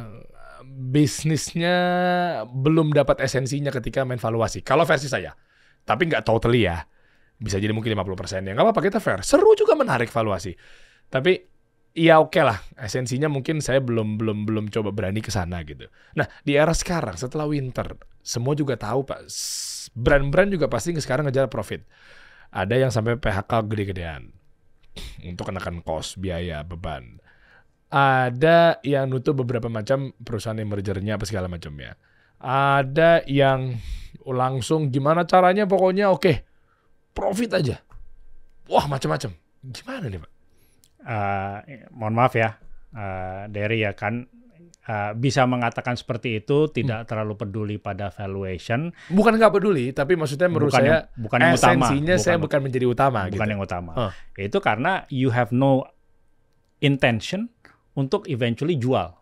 [0.71, 1.77] bisnisnya
[2.47, 4.63] belum dapat esensinya ketika main valuasi.
[4.63, 5.35] Kalau versi saya.
[5.83, 6.85] Tapi nggak totally ya.
[7.41, 8.53] Bisa jadi mungkin 50% ya.
[8.53, 9.25] Nggak apa-apa kita fair.
[9.27, 10.55] Seru juga menarik valuasi.
[11.11, 11.50] Tapi
[11.97, 12.59] ya oke lah.
[12.79, 15.87] Esensinya mungkin saya belum belum belum coba berani ke sana gitu.
[16.17, 19.27] Nah, di era sekarang setelah winter, semua juga tahu Pak,
[19.95, 21.85] brand-brand juga pasti sekarang ngejar profit.
[22.51, 24.35] Ada yang sampai PHK gede-gedean
[25.23, 27.23] untuk kenakan kos, biaya, beban.
[27.91, 31.99] Ada yang nutup beberapa macam perusahaan yang mergernya apa segala macamnya.
[32.43, 33.79] Ada yang
[34.27, 36.47] langsung gimana caranya pokoknya oke
[37.15, 37.77] profit aja.
[38.71, 39.35] Wah macam-macam.
[39.61, 40.40] Gimana nih Pak?
[41.01, 41.57] Eh,
[41.91, 44.29] mohon maaf ya, eh, Derry ya kan
[44.83, 50.49] eh, bisa mengatakan seperti itu tidak terlalu peduli pada valuation, Bukan nggak peduli, tapi maksudnya
[50.49, 51.73] menurut Bukan saya yang- bukan yang utama.
[51.87, 53.45] esensinya saya Bukan- bukan menjadi utama bukan gitu.
[53.47, 53.93] yang utama.
[53.95, 54.13] Huh.
[54.35, 55.85] Itu karena you have no
[56.81, 57.53] intention
[57.93, 59.20] untuk eventually jual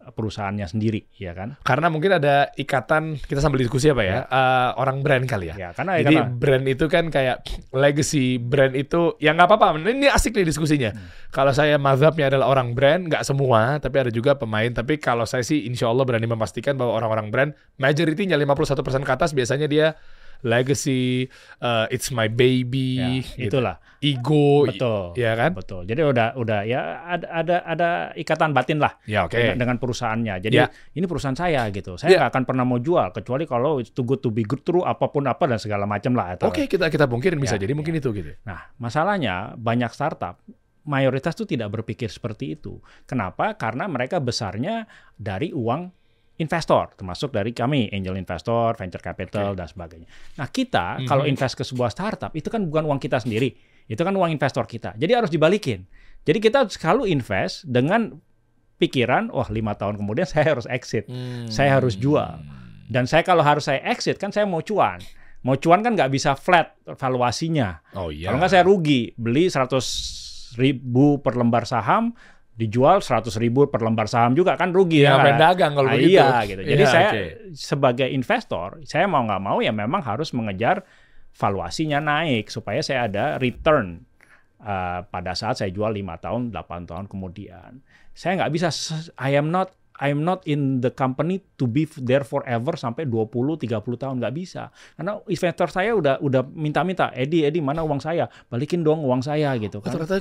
[0.00, 1.60] perusahaannya sendiri, ya kan?
[1.60, 5.54] Karena mungkin ada ikatan kita sambil diskusi apa ya, eh, orang brand kali ya.
[5.54, 7.36] Ya, karena Jadi karena- brand itu kan kayak
[7.70, 9.76] legacy brand itu ya nggak apa-apa.
[9.76, 10.90] Ini asik nih diskusinya.
[10.96, 11.04] Hmm.
[11.30, 14.72] Kalau saya mazhabnya adalah orang brand, nggak semua, tapi ada juga pemain.
[14.72, 19.30] Tapi kalau saya sih insya Allah berani memastikan bahwa orang-orang brand majority-nya 51% ke atas
[19.36, 19.94] biasanya dia
[20.42, 21.28] legacy,
[21.60, 23.58] uh, it's my baby, ya, gitu.
[23.58, 23.76] itulah.
[24.00, 25.12] ego, Betul.
[25.12, 25.52] ya kan?
[25.52, 25.84] Betul.
[25.84, 29.36] Jadi udah udah ya ada ada ada ikatan batin lah Ya oke.
[29.36, 30.40] dengan, dengan perusahaannya.
[30.40, 30.72] Jadi Ya.
[30.96, 32.00] ini perusahaan saya gitu.
[32.00, 32.18] Saya Ya.
[32.24, 35.12] nggak akan pernah mau jual kecuali kalau it's too good to be good true apa
[35.12, 36.40] pun apa dan segala macam lah.
[36.40, 38.32] Oke kita kita mungkin bisa Ya, jadi mungkin itu gitu.
[38.48, 40.40] Nah, masalahnya banyak startup
[40.88, 42.80] mayoritas tuh tidak berpikir seperti itu.
[43.04, 43.52] Kenapa?
[43.60, 45.99] Karena mereka besarnya dari uang
[46.40, 50.08] investor, termasuk dari kami, angel investor, venture capital, dan sebagainya.
[50.40, 51.06] Nah, kita Mhm.
[51.06, 53.52] kalau invest ke sebuah startup, itu kan bukan uang kita sendiri.
[53.84, 54.96] Itu kan uang investor kita.
[54.96, 55.84] Jadi harus dibalikin.
[56.24, 58.16] Jadi kita selalu invest dengan
[58.76, 61.04] pikiran, wah lima tahun kemudian saya harus exit.
[61.52, 62.40] Saya harus jual.
[62.90, 64.98] Dan saya kalau harus saya exit, kan saya mau cuan.
[65.40, 67.80] Mau cuan kan nggak bisa flat valuasinya.
[67.94, 68.28] Oh iya.
[68.28, 72.12] Kalau nggak saya rugi, beli 100 ribu per lembar saham,
[72.60, 75.22] dijual 100 ribu per lembar saham juga kan rugi Ya, ya.
[75.24, 76.20] main dagang kalau Ah, begitu.
[76.20, 76.60] Iya gitu.
[76.62, 77.22] Jadi Iya, saya oke.
[77.56, 80.84] sebagai investor, saya mau nggak mau ya memang harus mengejar
[81.32, 84.04] valuasinya naik supaya saya ada return
[84.60, 87.80] uh, pada saat saya jual lima tahun, 8 tahun kemudian.
[88.12, 88.68] Saya nggak bisa,
[89.16, 93.28] I am not I am not in the company to be there forever sampai 20
[93.60, 94.72] 30 tahun nggak bisa.
[94.96, 98.24] Karena investor saya udah udah minta-minta, Edi Edi mana uang saya?
[98.48, 99.92] Balikin dong uang saya gitu kan.
[99.92, 100.16] ternyata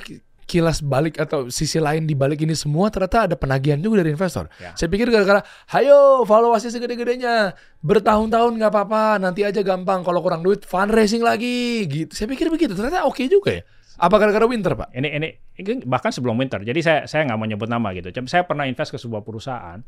[0.49, 4.49] kilas balik atau sisi lain di balik ini semua ternyata ada penagihan juga dari investor.
[4.57, 4.73] Ya.
[4.73, 5.45] Saya pikir gara-gara,
[5.77, 7.53] hayo valuasi segede-gedenya,
[7.85, 12.09] bertahun-tahun nggak apa-apa, nanti aja gampang kalau kurang duit fundraising lagi, gitu.
[12.17, 13.63] Saya pikir begitu, ternyata oke juga ya.
[14.01, 14.89] Apa gara-gara winter pak?
[14.95, 15.29] Ini ini
[15.61, 16.65] ini bahkan sebelum winter.
[16.65, 18.09] Jadi saya saya nggak mau nyebut nama gitu.
[18.15, 19.83] Cuma Saya pernah invest ke sebuah perusahaan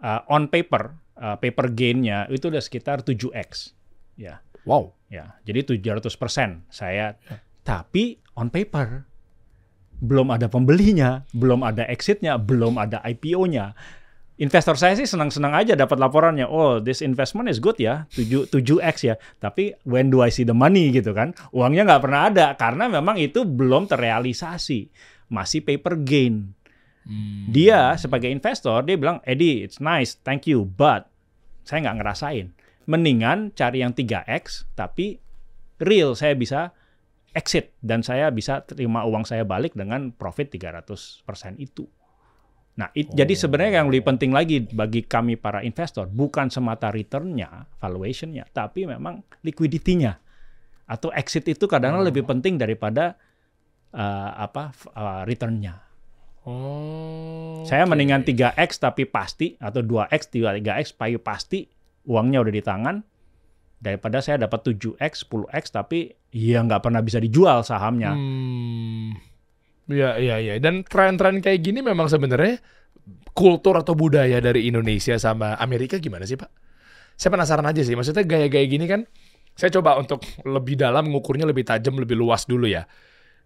[0.00, 3.76] uh, on paper, uh, paper gain-nya itu udah sekitar 7x.
[4.16, 4.40] Ya.
[4.66, 4.96] Wow.
[5.06, 7.14] Ya, jadi 700% saya.
[7.62, 9.06] Tapi on paper
[10.00, 13.72] belum ada pembelinya, belum ada exitnya, belum ada IPO-nya.
[14.36, 16.44] Investor saya sih senang-senang aja dapat laporannya.
[16.44, 19.16] Oh, this investment is good ya, 7 7x ya.
[19.40, 21.32] Tapi when do I see the money gitu kan?
[21.56, 24.92] Uangnya nggak pernah ada karena memang itu belum terrealisasi.
[25.32, 26.52] Masih paper gain.
[27.48, 31.08] Dia sebagai investor dia bilang, "Eddie, it's nice, thank you, but
[31.62, 32.46] saya nggak ngerasain.
[32.86, 35.22] Mendingan cari yang 3x tapi
[35.80, 36.76] real saya bisa
[37.36, 41.20] exit dan saya bisa terima uang saya balik dengan profit 300%
[41.60, 41.84] itu.
[42.76, 47.68] Nah, it- jadi sebenarnya yang lebih penting lagi bagi kami para investor bukan semata return-nya,
[47.76, 50.24] valuation-nya, tapi memang liquidity-nya.
[50.86, 52.06] atau exit itu kadang Oh.
[52.06, 53.18] lebih penting daripada
[53.90, 55.82] uh, apa uh, returnnya.
[56.46, 57.66] Oh.
[57.66, 57.90] Saya oke.
[57.90, 61.66] mendingan 3x tapi pasti atau 2x 3x payu pasti
[62.06, 62.96] uangnya udah di tangan
[63.76, 68.16] daripada saya dapat 7x 10x tapi ya nggak pernah bisa dijual sahamnya.
[68.16, 69.16] Hmm.
[69.86, 70.54] Iya, iya, iya.
[70.58, 72.58] Dan tren-tren kayak gini memang sebenarnya
[73.36, 76.50] kultur atau budaya dari Indonesia sama Amerika gimana sih, Pak?
[77.14, 77.94] Saya penasaran aja sih.
[77.94, 79.06] Maksudnya gaya-gaya gini kan,
[79.54, 82.84] saya coba untuk lebih dalam, ngukurnya lebih tajam, lebih luas dulu ya.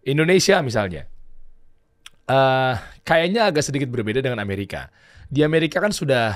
[0.01, 1.05] Indonesia misalnya,
[2.25, 4.89] eh kayaknya agak sedikit berbeda dengan Amerika.
[5.29, 6.35] Di Amerika kan sudah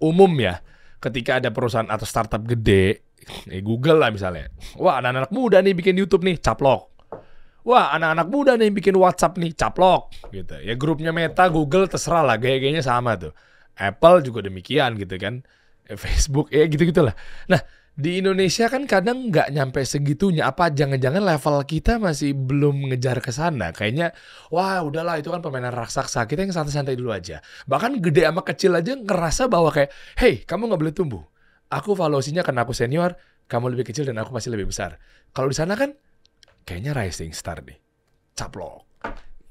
[0.00, 0.64] umum ya,
[0.98, 3.04] ketika ada perusahaan atau startup gede,
[3.50, 4.50] eh, Google lah misalnya.
[4.76, 6.92] Wah, anak-anak muda nih bikin YouTube nih, caplok.
[7.62, 10.58] Wah, anak-anak muda nih bikin WhatsApp nih, caplok gitu.
[10.58, 13.30] Ya grupnya Meta, Google terserah lah, gaya-gayanya sama tuh.
[13.78, 15.46] Apple juga demikian gitu kan.
[15.86, 17.14] Eh, Facebook ya gitu-gitulah.
[17.46, 20.48] Nah, di Indonesia kan kadang nggak nyampe segitunya.
[20.48, 23.70] Apa jangan-jangan level kita masih belum ngejar ke sana?
[23.70, 24.16] Kayaknya,
[24.48, 26.24] wah udahlah itu kan permainan raksasa.
[26.26, 27.44] Kita yang santai-santai dulu aja.
[27.68, 31.22] Bahkan gede sama kecil aja ngerasa bahwa kayak, hey kamu nggak boleh tumbuh.
[31.72, 33.16] Aku valuasinya karena aku senior,
[33.48, 35.00] kamu lebih kecil dan aku masih lebih besar.
[35.32, 35.96] Kalau di sana kan
[36.68, 37.80] kayaknya rising star nih.
[38.36, 38.84] Caplok.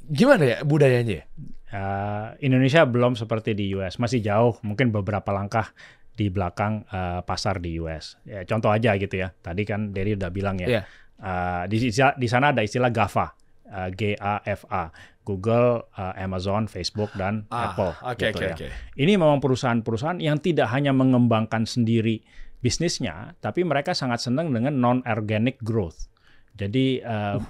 [0.06, 1.26] Gimana ya budayanya?
[1.72, 5.72] Uh, Indonesia belum seperti di US, masih jauh, mungkin beberapa langkah
[6.14, 8.20] di belakang uh, pasar di US.
[8.28, 9.34] Ya, contoh aja gitu ya.
[9.42, 10.68] Tadi kan Derry udah bilang ya.
[10.68, 10.82] Iya.
[11.22, 13.34] Uh, di, di sana ada istilah GAFA,
[13.72, 14.84] uh, G-A-F-A,
[15.22, 17.94] Google, uh, Amazon, Facebook dan Apple.
[18.02, 18.56] Oke, gitu oke, ya.
[18.58, 18.68] oke.
[18.98, 22.22] Ini memang perusahaan-perusahaan yang tidak hanya mengembangkan sendiri
[22.58, 26.10] bisnisnya, tapi mereka sangat senang dengan non-organic growth.
[26.54, 27.42] Jadi uh,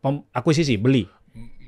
[0.00, 1.04] pem- akuisisi, beli.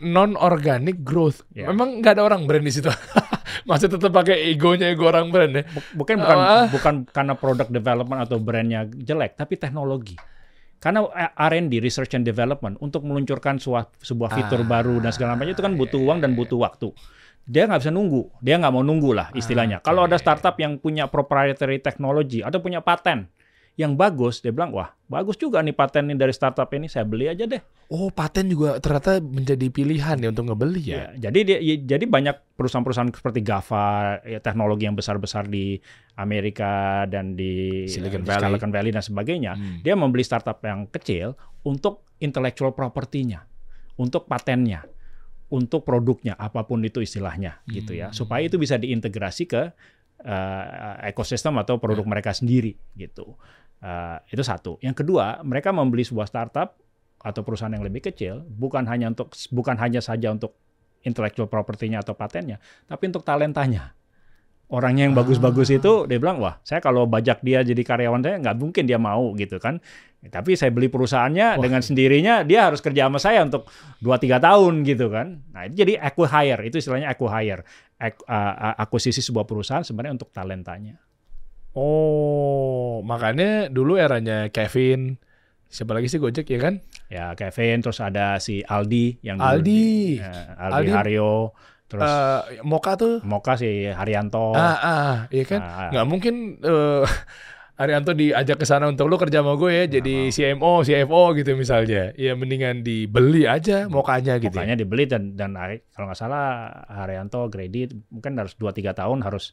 [0.01, 1.43] Non-organic growth.
[1.51, 1.73] Ya.
[1.73, 2.89] Memang nggak ada orang brand di situ.
[3.69, 5.65] Masih tetap pakai egonya ego orang brand ya.
[5.97, 6.65] Bukan bukan Ah.
[6.71, 10.15] bukan karena product development atau brandnya jelek, tapi teknologi.
[10.77, 15.63] Karena R&D (Research and Development) untuk meluncurkan sebuah fitur Ah, baru dan segala macam itu
[15.65, 16.39] kan butuh iya, uang dan iya.
[16.39, 16.89] butuh waktu.
[17.47, 19.79] Dia nggak bisa nunggu, dia nggak mau nunggu lah istilahnya.
[19.81, 23.31] Ah, Kalau ada startup yang punya proprietary technology atau punya paten
[23.77, 27.29] yang bagus, dia bilang wah bagus juga nih paten ini dari startup ini, saya beli
[27.29, 27.61] aja deh.
[27.93, 30.97] Oh, paten juga ternyata menjadi pilihan ya untuk ngebeli ya.
[31.15, 33.87] Ya, jadi dia, ya- jadi banyak perusahaan-perusahaan seperti GAFA,
[34.25, 35.77] ya, teknologi yang besar-besar di
[36.17, 38.43] Amerika dan di Silicon di Valley.
[38.49, 39.79] Silicon Valley dan sebagainya, Hmm.
[39.85, 43.45] dia membeli startup yang kecil untuk intellectual property-nya,
[44.01, 44.89] untuk patennya,
[45.47, 48.17] untuk produknya, apa pun itu istilahnya, gitu ya, Hmm.
[48.17, 49.63] supaya itu bisa diintegrasi ke
[50.17, 52.09] uh, ekosistem atau produk Ya.
[52.09, 53.37] mereka sendiri, gitu.
[53.77, 54.81] Uh, itu satu.
[54.81, 56.81] Yang kedua, mereka membeli sebuah startup
[57.21, 60.57] atau perusahaan yang lebih kecil bukan hanya untuk bukan hanya saja untuk
[61.05, 62.59] intellectual property-nya atau patennya,
[62.89, 63.95] tapi untuk talentanya.
[64.67, 65.79] Orangnya yang bagus-bagus Ah.
[65.79, 69.31] itu dia bilang, "Wah, saya kalau bajak dia jadi karyawan saya nggak mungkin dia mau
[69.39, 69.79] gitu kan.
[70.27, 71.63] Tapi saya beli perusahaannya Wah.
[71.63, 73.71] dengan sendirinya dia harus kerja sama saya untuk
[74.03, 77.63] 2 3 tahun gitu kan." Nah, itu jadi acquire, itu istilahnya acquire.
[78.03, 80.99] Ak- uh, uh, akuisisi sebuah perusahaan sebenarnya untuk talentanya.
[81.77, 85.21] Oh, makanya dulu eranya Kevin,
[85.69, 86.81] siapa lagi sih Gojek ya kan?
[87.07, 89.69] Ya, Kevin terus ada si Aldi yang dulu Aldi.
[89.69, 90.91] di- eh, Aldi, Aldi.
[90.91, 91.31] Haryo,
[91.87, 93.21] terus Eh, Moka tuh.
[93.23, 94.57] Moka si Haryanto.
[94.57, 95.61] Ah, ah, iya kan?
[95.61, 95.91] Ah, ah.
[95.93, 97.05] Nggak mungkin eh
[97.77, 102.09] Arianto diajak ke sana untuk lu kerja sama gue ya, jadi CMO, CFO gitu misalnya.
[102.17, 104.49] Ya mendingan dibeli aja mokanya gitu.
[104.49, 104.65] ya.
[104.65, 105.53] Makanya dibeli dan dan
[105.93, 109.53] kalau nggak salah Haryanto Grady mungkin harus 2 3 tahun harus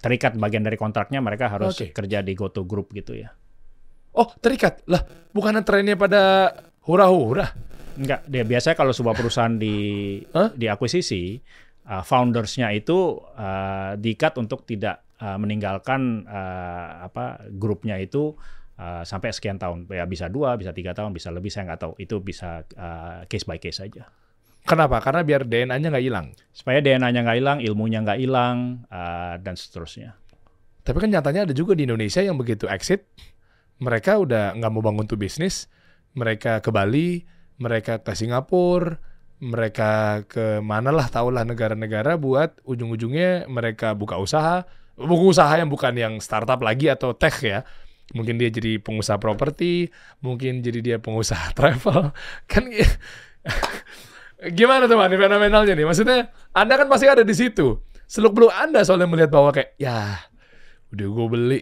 [0.00, 1.92] terikat bagian dari kontraknya mereka harus Oke.
[1.92, 3.28] kerja di GoTo Group gitu ya.
[4.12, 4.84] Oh, terikat.
[4.88, 6.52] Lah, bukannya trennya pada
[6.84, 7.52] hura-hura?
[7.96, 9.76] Enggak, dia biasanya kalau sebuah perusahaan di
[10.32, 10.52] Hah?
[10.52, 11.40] diakuisisi
[11.88, 18.32] uh, foundersnya itu uh, diikat untuk tidak uh, meninggalkan uh, apa grupnya itu
[18.80, 19.84] uh, sampai sekian tahun.
[19.92, 21.92] Ya bisa dua, bisa tiga tahun, bisa lebih saya nggak tahu.
[22.00, 24.08] Itu bisa uh, case by case saja.
[24.62, 25.02] Kenapa?
[25.02, 26.26] Karena biar DNA-nya nggak hilang.
[26.54, 30.14] Supaya DNA-nya nggak hilang, ilmunya nggak hilang, uh, dan seterusnya.
[30.82, 33.06] Tapi kan nyatanya ada juga di Indonesia yang begitu exit,
[33.82, 35.66] mereka udah nggak mau bangun tuh bisnis,
[36.14, 37.26] mereka ke Bali,
[37.58, 38.98] mereka ke Singapura,
[39.42, 44.62] mereka ke mana lah tahulah negara-negara buat ujung-ujungnya mereka buka usaha,
[44.94, 47.66] buka usaha yang bukan yang startup lagi atau tech ya.
[48.14, 49.90] Mungkin dia jadi pengusaha properti,
[50.22, 52.14] mungkin jadi dia pengusaha travel.
[52.46, 52.70] Kan
[54.50, 55.86] gimana teman fenomenalnya nih?
[55.86, 57.78] Maksudnya Anda kan pasti ada di situ.
[58.10, 60.18] Seluk beluk Anda soalnya melihat bahwa kayak ya
[60.90, 61.60] udah gue beli.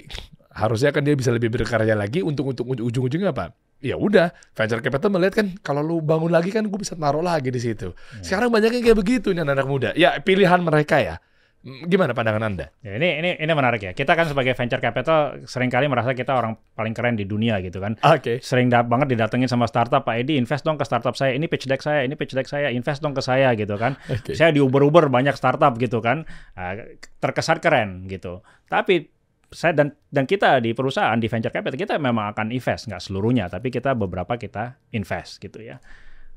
[0.50, 3.54] Harusnya kan dia bisa lebih berkarya lagi untuk untuk uj- ujung-ujungnya apa?
[3.80, 7.48] Ya udah venture capital melihat kan kalau lu bangun lagi kan gue bisa naruh lagi
[7.48, 7.94] di situ.
[8.20, 9.88] Sekarang banyak yang kayak begitu nih anak-anak muda.
[9.94, 11.16] Ya pilihan mereka ya
[11.60, 12.72] Gimana pandangan Anda?
[12.80, 13.92] Ya, ini ini ini menarik ya.
[13.92, 17.84] Kita kan sebagai venture capital sering kali merasa kita orang paling keren di dunia gitu
[17.84, 18.00] kan.
[18.00, 18.40] Oke.
[18.40, 21.36] Sering da- banget didatengin sama startup, Pak Edi invest dong ke startup saya.
[21.36, 24.00] Ini pitch deck saya, ini pitch deck saya, invest dong ke saya gitu kan.
[24.08, 24.32] Oke.
[24.32, 26.24] Saya di Uber-Uber banyak startup gitu kan.
[26.56, 26.80] Ah,
[27.20, 28.40] terkesan keren gitu.
[28.64, 29.12] Tapi
[29.52, 33.52] saya dan dan kita di perusahaan di venture capital kita memang akan invest nggak seluruhnya,
[33.52, 35.76] tapi kita beberapa kita invest gitu ya.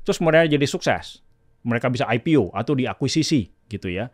[0.04, 1.24] Terus kemudian jadi sukses.
[1.64, 4.12] Mereka bisa IPO atau diakuisisi gitu ya.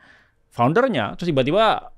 [0.50, 1.94] Foundernya terus tiba-tiba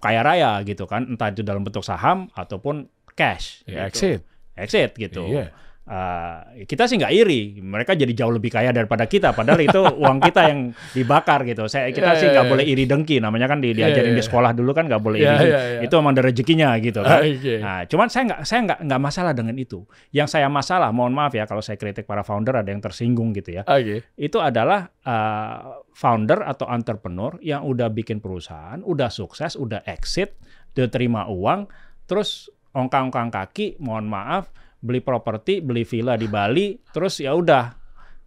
[0.00, 3.64] kaya raya gitu kan, entah itu dalam bentuk saham ataupun cash.
[3.66, 3.90] Ya, gitu.
[3.90, 4.20] exit.
[4.56, 5.24] Exit gitu.
[5.26, 5.52] Iya.
[5.86, 9.30] Uh, kita sih nggak iri, mereka jadi jauh lebih kaya daripada kita.
[9.30, 11.70] Padahal itu uang kita yang dibakar gitu.
[11.70, 12.52] Saya kita Iya, sih iya, nggak iya.
[12.58, 13.16] boleh iri dengki.
[13.22, 15.30] Namanya kan di, Iya, diajarin iya, di sekolah dulu kan nggak boleh iri.
[15.30, 15.46] Iya, dengki.
[15.46, 15.80] iya, iya.
[15.86, 17.22] Itu emang ada rezekinya gitu kan.
[17.22, 17.54] Oke.
[17.62, 19.78] Nah, cuman saya nggak saya nggak nggak masalah dengan itu.
[20.10, 23.54] Yang saya masalah, mohon maaf ya kalau saya kritik para founder ada yang tersinggung gitu
[23.54, 23.62] ya.
[23.62, 24.02] Oke.
[24.18, 30.34] Itu adalah uh, founder atau entrepreneur yang udah bikin perusahaan, udah sukses, udah exit,
[30.74, 31.70] udah terima uang,
[32.10, 34.52] terus ongkang-ongkang kaki, mohon maaf,
[34.86, 37.74] beli properti, beli villa di Bali, terus ya udah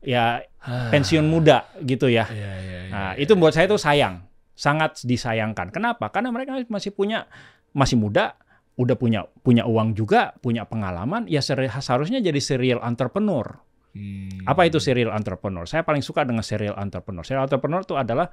[0.03, 0.43] ya
[0.91, 2.27] pensiun muda gitu ya.
[2.27, 2.91] Iya, iya, iya.
[2.91, 5.71] Nah, itu buat saya itu sayang, sangat disayangkan.
[5.71, 6.11] Kenapa?
[6.11, 7.31] Karena mereka masih punya
[7.71, 8.35] masih muda,
[8.75, 13.55] udah punya punya uang juga, punya pengalaman, ya seharusnya jadi serial entrepreneur.
[13.95, 14.45] Hmm.
[14.45, 15.65] Apa itu serial entrepreneur?
[15.65, 17.23] Saya paling suka dengan serial entrepreneur.
[17.25, 18.29] Serial entrepreneur itu adalah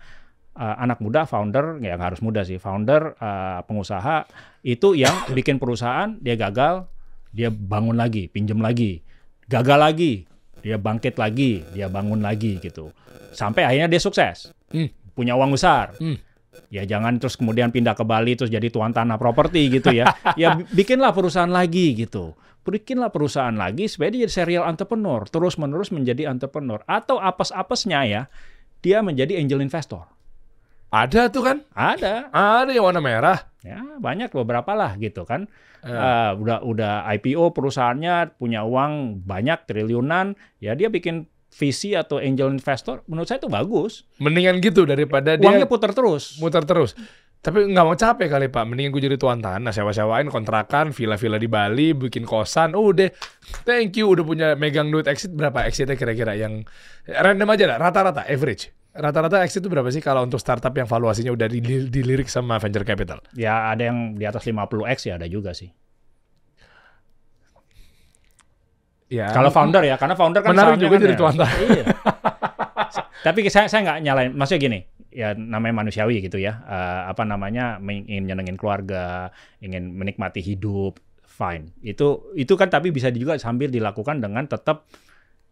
[0.56, 4.28] uh, anak muda, founder, ya nggak harus muda sih, founder, uh, pengusaha
[4.64, 6.88] itu yang bikin perusahaan, dia gagal,
[7.36, 9.04] dia bangun lagi, pinjam lagi,
[9.44, 10.24] gagal lagi,
[10.64, 12.96] dia bangkit lagi, dia bangun lagi gitu,
[13.30, 14.88] sampai akhirnya dia sukses, Hmm.
[15.12, 15.92] punya uang besar.
[16.00, 16.16] Hmm.
[16.72, 20.08] Ya jangan terus kemudian pindah ke Bali terus jadi tuan tanah properti gitu ya.
[20.40, 22.32] ya bi- bikinlah perusahaan lagi gitu.
[22.64, 28.22] Bikinlah perusahaan lagi supaya dia jadi serial entrepreneur, terus menerus menjadi entrepreneur atau apes-apesnya ya,
[28.80, 30.08] dia menjadi angel investor.
[30.96, 31.56] Ada tuh kan?
[31.70, 33.38] Ada, Ada yang warna merah.
[33.60, 35.44] ya banyak beberapa lah gitu kan.
[35.82, 42.16] Eh, Eh, udah udah IPO perusahaannya punya uang banyak triliunan, ya dia bikin visi atau
[42.16, 43.02] angel investor.
[43.06, 44.04] Menurut saya itu bagus.
[44.16, 46.36] mendingan gitu daripada dia Uangnya putar terus.
[46.36, 46.96] muter terus.
[47.46, 48.64] Tapi nggak mau capek kali Pak.
[48.66, 52.74] Mendingan gue jadi tuan tanah, sewa-sewain kontrakan, villa-villa di Bali, bikin kosan.
[52.74, 53.06] Udah,
[53.62, 54.10] thank you.
[54.10, 56.66] Udah punya megang duit exit berapa exitnya kira-kira yang
[57.06, 58.74] random aja lah, rata-rata average.
[58.90, 62.82] Rata-rata exit itu berapa sih kalau untuk startup yang valuasinya udah dili- dilirik sama venture
[62.82, 63.22] capital?
[63.38, 65.70] Ya ada yang di atas 50x ya ada juga sih.
[69.06, 69.30] Ya.
[69.30, 71.20] Kalau founder ya, karena founder kan Menarik juga kan jadi ya.
[71.22, 71.52] tuan tanah.
[71.62, 71.84] Iya.
[73.30, 74.78] Tapi saya saya nggak nyalain, maksudnya gini,
[75.16, 76.60] ya namanya manusiawi gitu ya.
[76.68, 79.32] Eh, apa namanya ingin nyenengin keluarga,
[79.64, 81.72] ingin menikmati hidup, fine.
[81.80, 84.84] Itu itu kan tapi bisa juga sambil dilakukan dengan tetap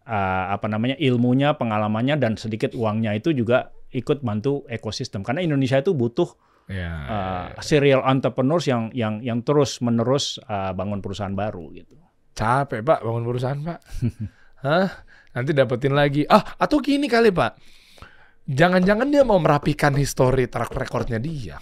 [0.05, 5.25] eh, apa namanya ilmunya, pengalamannya dan sedikit uangnya itu juga ikut bantu ekosistem.
[5.25, 6.29] Karena Indonesia itu butuh
[6.65, 6.89] Ya.
[7.05, 11.93] eh, serial entrepreneurs yang yang yang terus menerus eh, bangun perusahaan baru gitu.
[12.33, 13.79] Capek Pak bangun perusahaan Pak.
[14.65, 14.89] Hah?
[15.37, 16.25] Nanti dapetin lagi.
[16.25, 17.53] Ah, atau gini kali Pak.
[18.45, 21.57] Jangan-jangan dia mau merapikan histori track recordnya dia.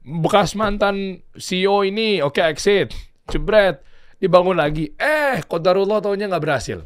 [0.00, 2.96] Bekas mantan CEO ini oke exit.
[3.28, 3.84] Jebret.
[4.16, 4.96] Dibangun lagi.
[4.96, 6.80] Eh, Kodarullah taunya nggak berhasil.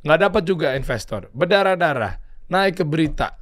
[0.00, 1.28] Nggak dapat juga investor.
[1.36, 2.16] Berdarah-darah.
[2.48, 3.36] Naik ke berita.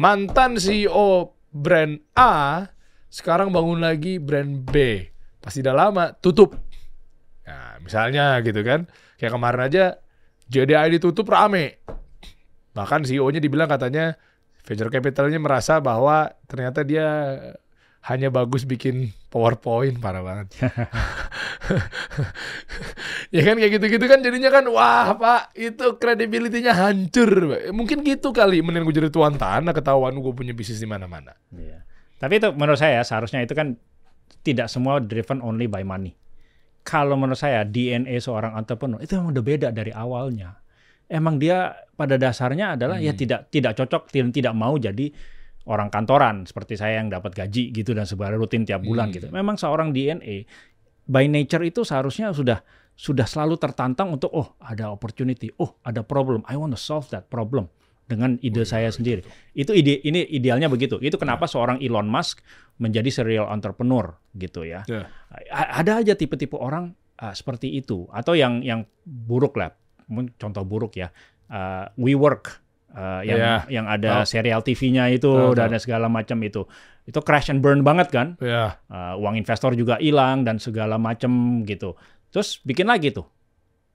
[0.00, 2.64] Mantan CEO brand A
[3.12, 5.06] sekarang bangun lagi brand B.
[5.44, 6.56] Pasti udah lama tutup.
[7.44, 8.88] Nah, misalnya gitu kan.
[9.20, 9.84] Kayak kemarin aja
[10.48, 11.84] JDI ditutup rame.
[12.74, 14.18] Bahkan CEO-nya dibilang katanya
[14.64, 17.06] venture capitalnya merasa bahwa ternyata dia
[18.04, 20.52] hanya bagus bikin PowerPoint parah banget.
[23.34, 27.56] ya kan kayak gitu-gitu kan jadinya kan wah Pak itu credibility-nya hancur.
[27.72, 31.32] Mungkin gitu kali mending gue jadi tuan tanah ketahuan gue punya bisnis di mana-mana.
[31.56, 31.80] Iya.
[32.20, 33.72] Tapi itu menurut saya seharusnya itu kan
[34.44, 36.12] tidak semua driven only by money.
[36.84, 40.60] Kalau menurut saya DNA seorang entrepreneur itu memang udah beda dari awalnya.
[41.08, 45.12] Emang dia pada dasarnya adalah ya tidak tidak cocok tidak tidak mau jadi
[45.64, 49.16] orang kantoran seperti saya yang dapat gaji gitu dan sebenarnya rutin tiap bulan Hmm.
[49.16, 49.26] gitu.
[49.32, 50.44] Memang seorang DNA
[51.04, 52.60] by nature itu seharusnya sudah
[52.94, 57.26] sudah selalu tertantang untuk oh ada opportunity, oh ada problem, I want to solve that
[57.26, 57.66] problem
[58.04, 59.24] dengan ide saya sendiri.
[59.56, 61.00] Itu ide ini idealnya begitu.
[61.00, 62.44] Itu kenapa seorang Elon Musk
[62.76, 64.84] menjadi serial entrepreneur gitu ya.
[64.86, 65.08] Ya.
[65.50, 69.72] Ada aja tipe-tipe orang uh, seperti itu atau yang yang buruk lah.
[70.06, 71.08] Mungkin Contoh buruk ya.
[71.44, 72.44] Uh, WeWork
[72.92, 73.54] uh, yang Ya.
[73.68, 74.28] yang ada Tahu.
[74.28, 76.64] serial TV-nya itu Tahu, dan segala macam itu.
[77.04, 78.40] Itu crash and burn banget kan?
[78.40, 78.80] Ya.
[78.88, 81.30] Uh, uang investor juga hilang dan segala macam
[81.62, 81.94] gitu.
[82.32, 83.28] Terus bikin lagi tuh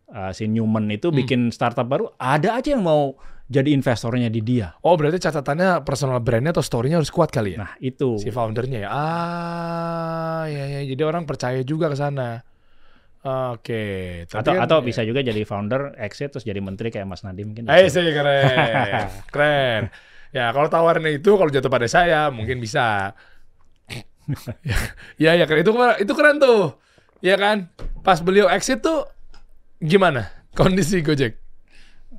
[0.10, 1.18] uh, si Newman itu Hmm.
[1.18, 3.18] bikin startup baru, ada aja yang mau
[3.50, 4.78] jadi investornya di dia.
[4.86, 7.66] Oh berarti catatannya personal brandnya atau story-nya harus kuat kali ya?
[7.66, 8.22] Nah itu.
[8.22, 8.90] si foundernya ya.
[8.94, 10.82] Ah, ya ya.
[10.86, 12.46] Jadi orang percaya juga ke sana.
[13.20, 13.84] Oke.
[14.32, 17.52] Tapi atau kan- atau bisa juga jadi founder, exit terus jadi menteri kayak Mas Nadiem
[17.52, 17.68] mungkin.
[17.68, 19.92] Eh sih keren, keren.
[20.32, 23.12] Ya kalau tawaran itu kalau jatuh pada saya mungkin bisa.
[25.24, 26.80] ya ya keren itu itu keren tuh.
[27.20, 27.68] Ya kan?
[28.06, 29.04] Pas beliau exit tuh
[29.84, 31.36] gimana kondisi Gojek?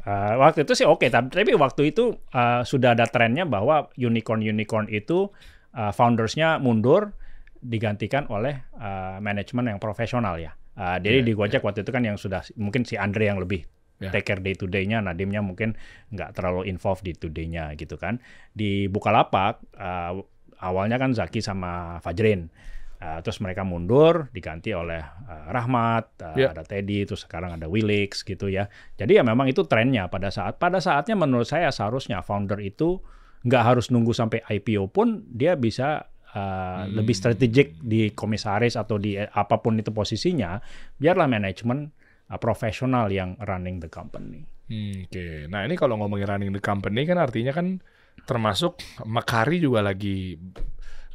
[0.01, 4.89] Uh, waktu itu sih oke, tapi, tapi waktu itu uh, sudah ada trennya bahwa unicorn-unicorn
[4.89, 5.29] itu
[5.77, 7.13] uh, foundersnya mundur
[7.61, 10.57] digantikan oleh uh, manajemen yang profesional ya.
[10.81, 13.69] Uh, jadi Iya, di Gojek waktu itu kan yang sudah mungkin si Andre yang lebih
[14.01, 14.09] Ya.
[14.09, 15.77] take care day to day-nya, Nadimnya mungkin
[16.09, 18.17] nggak terlalu involved di today-nya gitu kan.
[18.57, 20.17] Di Bukalapak uh,
[20.57, 22.49] awalnya kan Zaki sama Fajrin.
[22.97, 26.49] Uh, terus mereka mundur diganti oleh uh, Rahmat, uh, Ya.
[26.53, 28.73] ada Teddy, terus sekarang ada Willix gitu ya.
[28.97, 33.05] Jadi ya memang itu trennya pada saat pada saatnya menurut saya seharusnya founder itu
[33.45, 39.19] nggak harus nunggu sampai IPO pun dia bisa uh, lebih strategik di komisaris atau di
[39.19, 40.59] eh, apa pun itu posisinya,
[40.99, 41.91] biarlah manajemen
[42.31, 44.47] uh, profesional yang running the company.
[44.71, 47.83] Hmm, Oke, nah ini kalau ngomongin running the company kan artinya kan
[48.23, 50.39] termasuk Makari juga lagi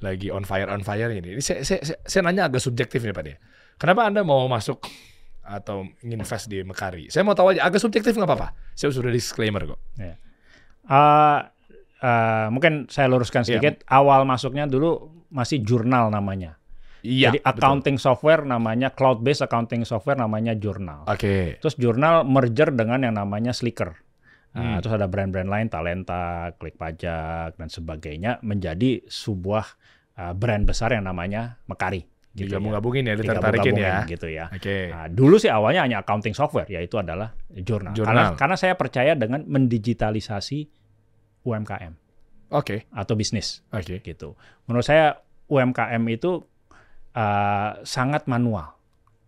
[0.04, 1.39] lagi on fire on fire ini.
[1.39, 3.34] Ini saya, saya, saya, saya nanya agak subjektif nih Pak De.
[3.80, 4.84] Kenapa anda mau masuk
[5.45, 7.08] atau invest di Makari?
[7.08, 8.51] Saya mau tahu aja agak subjektif nggak apa-apa.
[8.75, 9.80] Saya sudah disclaimer kok.
[10.86, 11.39] Uh,
[11.99, 13.60] uh, mungkin saya luruskan Iya.
[13.60, 13.84] sedikit.
[13.88, 16.58] Awal masuknya dulu masih jurnal namanya.
[17.05, 17.29] Iya.
[17.29, 21.05] Jadi accounting software namanya cloud based accounting software namanya jurnal.
[21.05, 21.62] Oke.
[21.62, 23.93] Terus jurnal merger dengan yang namanya Slicker.
[24.55, 24.79] Nah, Hmm.
[24.79, 29.65] Terus ada brand-brand lain, Talenta, Klik Pajak, dan sebagainya menjadi sebuah
[30.15, 32.08] uh, brand besar yang namanya Mekari.
[32.31, 32.60] Gitu ya.
[32.60, 34.08] Digabung-gabungin ya, ditertarikin ya.
[34.08, 34.47] Gitu ya.
[34.51, 34.91] Oke.
[34.95, 37.91] Nah, dulu sih awalnya hanya accounting software, yaitu adalah jurnal.
[37.91, 38.39] Karena, Jurnal.
[38.39, 40.60] karena saya percaya dengan mendigitalisasi
[41.45, 41.93] UMKM
[42.51, 42.89] Oke.
[42.91, 44.01] atau bisnis Oke.
[44.01, 44.34] gitu.
[44.65, 46.41] Menurut saya UMKM itu
[47.13, 48.73] uh, sangat manual,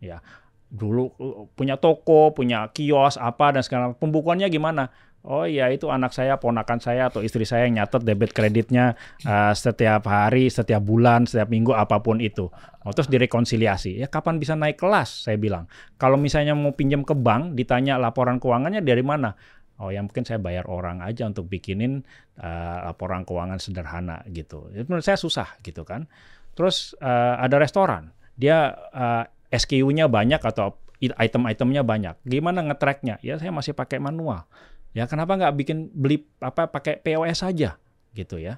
[0.01, 0.19] ya.
[0.67, 1.15] Dulu
[1.55, 4.91] punya toko, punya kios apa dan segala pembukuannya gimana?
[5.27, 8.95] Oh iya itu anak saya, ponakan saya atau istri saya yang nyatet debit kreditnya
[9.27, 12.47] uh, setiap hari, setiap bulan, setiap minggu apa pun itu.
[12.87, 13.99] Oh, terus direkonsiliasi.
[13.99, 15.27] Ya kapan bisa naik kelas?
[15.27, 15.67] Saya bilang.
[15.99, 19.35] Kalau misalnya mau pinjam ke bank, ditanya laporan keuangannya dari mana?
[19.77, 22.01] Oh ya mungkin saya bayar orang aja untuk bikinin
[22.41, 24.73] uh, laporan keuangan sederhana gitu.
[24.73, 26.09] Itu menurut saya susah gitu kan.
[26.57, 32.15] Terus uh, ada restoran, dia uh, SKU-nya banyak atau item-itemnya banyak.
[32.25, 33.21] Gimana nge-tracknya?
[33.21, 34.49] Ya saya masih pakai manual.
[34.97, 37.77] Ya kenapa nggak bikin beli apa pakai POS saja
[38.17, 38.57] gitu ya?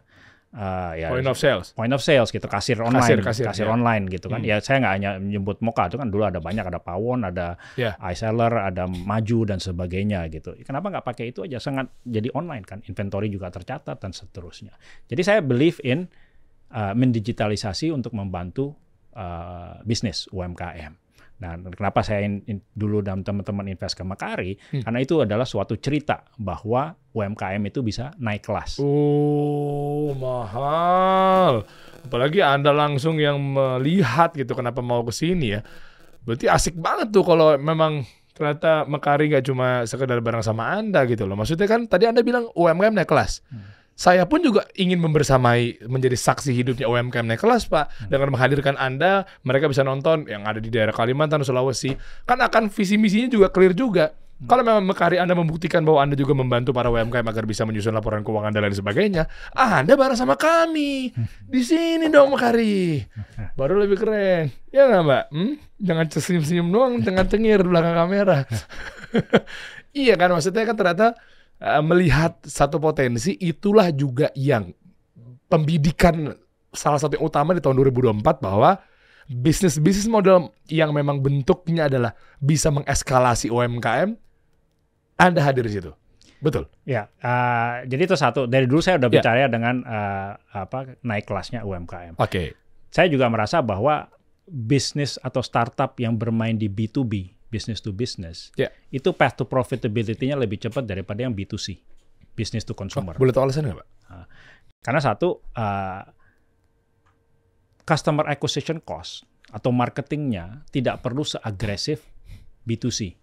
[0.50, 1.78] Uh, ya Point of sales.
[1.78, 3.70] point of sales gitu kasir online kasir, kasir, ya.
[3.70, 4.50] online gitu kan Hmm.
[4.50, 7.94] ya saya nggak hanya menyebut Moka itu kan dulu ada banyak ada Pawon ada Ya.
[8.02, 12.82] iSeller ada Maju dan sebagainya gitu kenapa nggak pakai itu aja sangat jadi online kan
[12.84, 14.74] inventory juga tercatat dan seterusnya
[15.06, 16.10] jadi saya believe in
[16.72, 18.74] uh, mendigitalisasi untuk membantu
[19.14, 20.98] uh, bisnis UMKM
[21.40, 24.60] Nah, kenapa saya in- in- dulu dan teman-teman invest ke Makari?
[24.76, 24.84] Hmm.
[24.84, 28.84] Karena itu adalah suatu cerita bahwa UMKM itu bisa naik kelas.
[28.84, 31.64] Oh, mahal.
[32.04, 35.64] Apalagi Anda langsung yang melihat gitu kenapa mau ke sini ya.
[36.28, 38.04] Berarti asik banget tuh kalau memang
[38.36, 41.40] ternyata Mekari nggak cuma sekedar bareng sama Anda gitu loh.
[41.40, 43.44] Maksudnya kan tadi Anda bilang UMKM naik kelas.
[44.00, 48.08] Saya pun juga ingin membersamai menjadi saksi hidupnya UMKM naik kelas, Pak.
[48.08, 52.00] Dengan menghadirkan Anda, mereka bisa nonton yang ada di daerah Kalimantan, Sulawesi.
[52.24, 54.16] Kan akan visi misinya juga clear juga.
[54.40, 58.24] Kalau memang Mekari Anda membuktikan bahwa Anda juga membantu para UMKM agar bisa menyusun laporan
[58.24, 61.12] keuangan dan lain sebagainya, ah, Anda bareng sama kami.
[61.52, 63.04] Di sini dong Mekari.
[63.60, 64.48] Baru lebih keren.
[64.72, 65.24] Ya nggak Mbak?
[65.36, 65.54] Hmm?
[65.84, 68.48] Jangan senyum-senyum doang, jangan cengir belakang kamera.
[70.08, 71.20] iya kan, maksudnya kan ternyata
[71.60, 74.72] eh, melihat satu potensi itulah juga yang
[75.48, 76.34] pembidikan
[76.70, 78.78] salah satu yang utama di tahun 2024 bahwa
[79.30, 84.14] bisnis-bisnis model yang memang bentuknya adalah bisa mengeskalasi UMKM
[85.20, 85.92] Anda hadir di situ.
[86.40, 86.72] Betul.
[86.88, 88.48] Ya, uh, jadi itu satu.
[88.48, 89.20] Dari dulu saya udah Ya.
[89.20, 92.16] bicara dengan uh, apa naik kelasnya UMKM.
[92.16, 92.56] Oke.
[92.88, 94.08] Saya juga merasa bahwa
[94.48, 98.70] bisnis atau startup yang bermain di B2B, business to business, Ya.
[98.94, 101.82] itu path to profitability-nya lebih cepat daripada yang B2C,
[102.38, 103.18] business to consumer.
[103.18, 103.88] Boleh tahu alasan nggak, Pak?
[104.80, 106.02] Karena satu, uh,
[107.84, 112.06] customer acquisition cost atau marketingnya tidak perlu seagresif
[112.70, 113.18] B2C.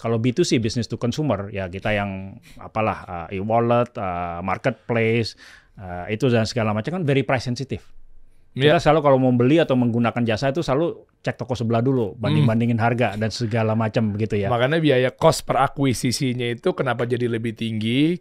[0.00, 5.34] Kalau B2C business to consumer ya kita yang apalah uh, e-wallet, uh, marketplace
[5.76, 7.84] uh, itu dan segala macam kan very price sensitive.
[8.50, 12.80] Kita selalu kalau mau beli atau menggunakan jasa itu selalu cek toko sebelah dulu, banding-bandingin
[12.80, 14.48] harga dan segala macam begitu ya.
[14.48, 18.16] Makanya biaya cost per akuisisinya itu kenapa jadi lebih tinggi,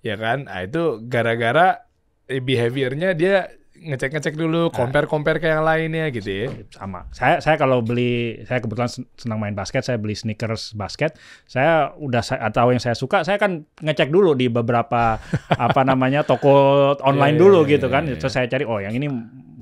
[0.00, 0.46] ya kan?
[0.46, 1.82] Nah, itu gara-gara
[2.24, 6.46] eh, behaviornya dia ngecek-ngecek dulu, compare-compare ke yang lainnya gitu ya.
[6.74, 7.06] sama.
[7.10, 11.14] Saya saya kalau beli saya kebetulan sen- senang main basket, saya beli sneakers basket.
[11.46, 16.26] Saya udah saya, atau yang saya suka, saya kan ngecek dulu di beberapa apa namanya
[16.26, 16.54] toko
[17.08, 18.02] online Iya, dulu iya, gitu iya, kan.
[18.06, 18.18] iya.
[18.18, 19.06] Terus saya cari oh yang ini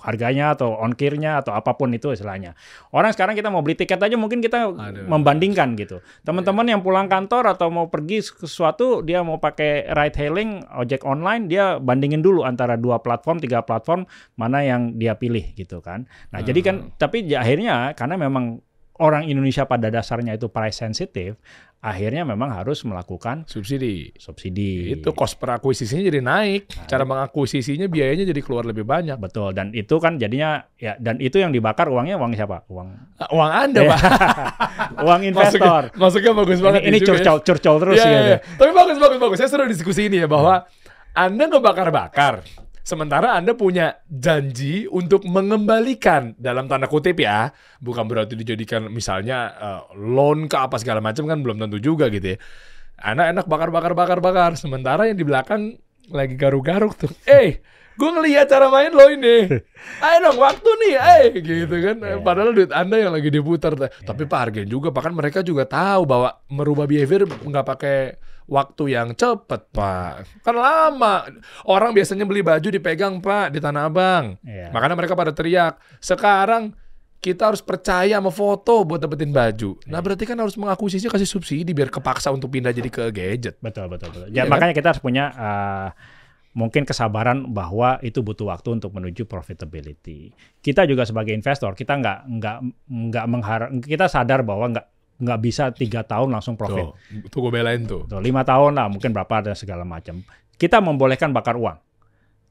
[0.04, 2.52] harganya atau ongkirnya atau apa pun itu istilahnya.
[2.92, 5.08] Orang sekarang kita mau beli tiket aja mungkin kita Aduh.
[5.08, 6.04] membandingkan gitu.
[6.26, 11.04] Teman-teman yang pulang kantor atau mau pergi ke sesuatu dia mau pakai ride hailing, ojek
[11.06, 14.04] online, dia bandingin dulu antara dua platform, tiga platform
[14.36, 16.04] mana yang dia pilih gitu kan.
[16.32, 18.60] Nah, jadi kan tapi ya akhirnya karena memang
[18.96, 21.36] orang Indonesia pada dasarnya itu price sensitive,
[21.78, 24.10] akhirnya memang harus melakukan Subsidi.
[24.16, 24.90] subsidi.
[24.92, 26.66] Itu cost per akuisisinya jadi naik.
[26.84, 29.14] Cara mengakuisisinya biayanya jadi keluar lebih banyak.
[29.16, 32.66] betul dan itu kan jadinya ya dan itu yang dibakar uangnya uang siapa?
[32.66, 33.90] Uang Ah, Uang Anda, Iya.
[33.92, 34.00] Pak.
[35.06, 35.82] uang investor.
[35.90, 36.80] Masuknya, masuknya bagus banget.
[36.82, 37.06] ini ini ya.
[37.06, 38.26] curcol curcol terus Iya, gitu.
[38.26, 38.38] iya.
[38.56, 39.36] Tapi bagus, bagus, bagus.
[39.38, 40.66] Saya seru diskusi ini ya bahwa
[41.12, 42.44] Anda ngebakar-bakar.
[42.86, 47.50] Sementara Anda punya janji untuk mengembalikan dalam tanda kutip ya.
[47.82, 52.38] Bukan berarti dijadikan misalnya eh, loan ke apa segala macam kan belum tentu juga gitu
[52.38, 52.38] ya.
[53.02, 54.54] Anda enak bakar-bakar bakar-bakar.
[54.54, 55.74] Sementara yang di belakang
[56.14, 57.10] lagi garuk-garuk tuh.
[57.26, 57.58] Eh,
[57.98, 59.50] gue ngelihat cara main lo ini.
[59.98, 61.96] Ayo dong waktu nih, eh gitu kan.
[61.98, 62.22] Iya.
[62.22, 63.74] Padahal duit Anda yang lagi diputar.
[63.82, 67.98] Tapi Pak hargain juga, bahkan mereka juga tahu bahwa merubah behavior nggak pakai
[68.46, 70.42] waktu yang cepet Pak.
[70.42, 71.26] Kan lama.
[71.66, 74.38] Orang biasanya beli baju dipegang Pak di Tanah Abang.
[74.46, 74.70] Iya.
[74.70, 75.78] Makanya mereka pada teriak.
[75.98, 76.74] Sekarang
[77.18, 79.82] kita harus percaya sama foto buat dapetin baju.
[79.90, 83.58] Nah berarti kan harus mengakuisisi kasih subsidi biar kepaksa untuk pindah jadi ke gadget.
[83.58, 84.26] Betul betul betul.
[84.30, 84.50] Iya Ya kan?
[84.54, 85.88] makanya kita harus punya uh,
[86.56, 90.32] mungkin kesabaran bahwa itu butuh waktu untuk menuju profitability.
[90.62, 92.56] Kita juga sebagai investor kita nggak nggak
[92.88, 94.86] nggak mengharap kita sadar bahwa nggak
[95.16, 96.92] nggak bisa tiga tahun langsung profit.
[96.92, 98.04] Tuh, tuh gue belain tuh.
[98.04, 100.20] Tuh, lima tahun lah mungkin berapa dan segala macam.
[100.56, 101.76] Kita membolehkan bakar uang.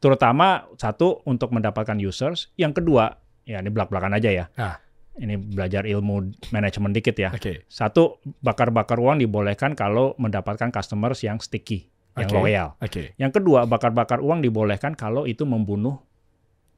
[0.02, 4.46] Terutama satu untuk mendapatkan users, yang kedua ya ini belak-belakan aja ya.
[4.58, 4.78] Ah.
[5.16, 7.32] Ini belajar ilmu manajemen dikit ya.
[7.32, 7.64] Oke.
[7.72, 11.88] Satu, bakar-bakar uang dibolehkan kalau mendapatkan customers yang sticky,
[12.20, 12.76] yang loyal.
[12.84, 13.16] Oke.
[13.16, 16.04] Yang kedua, bakar-bakar uang dibolehkan kalau itu membunuh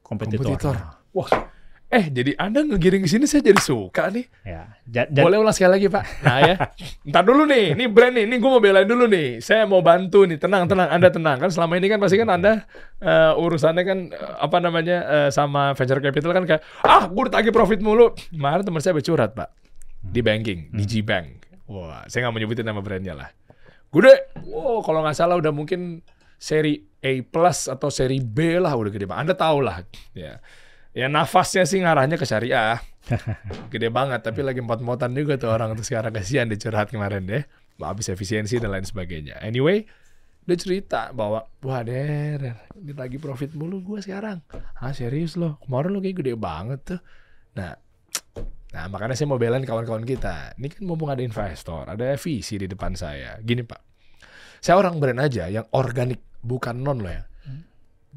[0.06, 0.54] kompetitor.
[0.54, 0.76] Kompetitor.
[1.18, 1.57] Wah.
[1.88, 4.28] Eh, jadi Anda ngegiring ke sini saya jadi suka nih.
[4.44, 6.04] Ya, ja- ja- Boleh ulang sekali lagi, Pak?
[6.20, 6.56] Nah ya.
[7.06, 9.40] Ntar dulu nih, ini brand nih, ini gue mau belain dulu nih.
[9.40, 11.40] Saya mau bantu nih, tenang, tenang, Anda tenang.
[11.40, 12.68] Kan selama ini kan pasti kan Anda
[13.00, 17.56] eh, urusannya kan eh, apa namanya eh, sama venture capital kan kayak, ah gue ditagih
[17.56, 18.12] profit mulu.
[18.30, 19.48] Kemarin teman saya bercurhat, Pak.
[19.98, 21.28] Di banking, di G-Bank.
[21.68, 23.32] Wah, saya nggak mau nyebutin nama brandnya lah.
[23.88, 26.04] Gede, wow kalau nggak salah udah mungkin
[26.36, 29.24] seri A plus atau seri B lah udah gede banget.
[29.24, 29.80] Anda tahu lah.
[30.12, 30.44] Ya.
[30.98, 32.82] Ya nafasnya sih ngarahnya ke syariah.
[33.72, 37.46] Gede banget, tapi lagi empat-empotan juga tuh orang tuh sekarang kasihan dicurhat kemarin deh.
[37.78, 39.38] Habis efisiensi dan lain sebagainya.
[39.46, 39.86] Anyway,
[40.50, 44.42] dia cerita bahwa wah der, ini lagi profit mulu gue sekarang.
[44.82, 47.02] Ah serius loh, kemarin lo kayak gede banget tuh.
[47.54, 47.78] Nah,
[48.74, 50.58] nah makanya saya mau belain kawan-kawan kita.
[50.58, 53.38] Ini kan mumpung ada investor, ada visi di depan saya.
[53.46, 53.86] Gini pak,
[54.58, 57.22] saya orang brand aja yang organik, bukan non loh ya.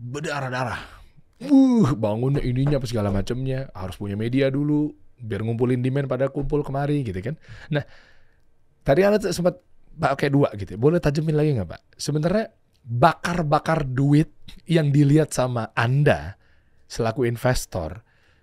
[0.01, 1.00] Berdarah-darah.
[1.41, 6.61] Uh, bangunnya ininya apa segala macamnya harus punya media dulu biar ngumpulin demand pada kumpul
[6.61, 7.37] kemari gitu kan.
[7.73, 7.85] Nah,
[8.85, 9.61] tadi anda sempat
[9.97, 10.77] pakai dua gitu.
[10.77, 10.79] ya.
[10.81, 11.81] Boleh tajemin lagi nggak pak?
[11.97, 14.33] Sebenarnya bakar-bakar duit
[14.65, 16.41] yang dilihat sama anda
[16.89, 18.01] selaku investor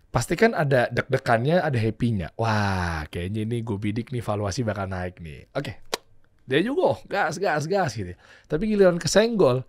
[0.07, 2.33] pasti kan ada deg-degannya, ada happy-nya.
[2.39, 5.51] Wah, kayaknya ini gue bidik nih valuasi bakal naik nih.
[5.53, 5.83] Oke,
[6.47, 8.17] dia juga gas, gas, gas gitu.
[8.47, 9.61] Tapi giliran kesenggol,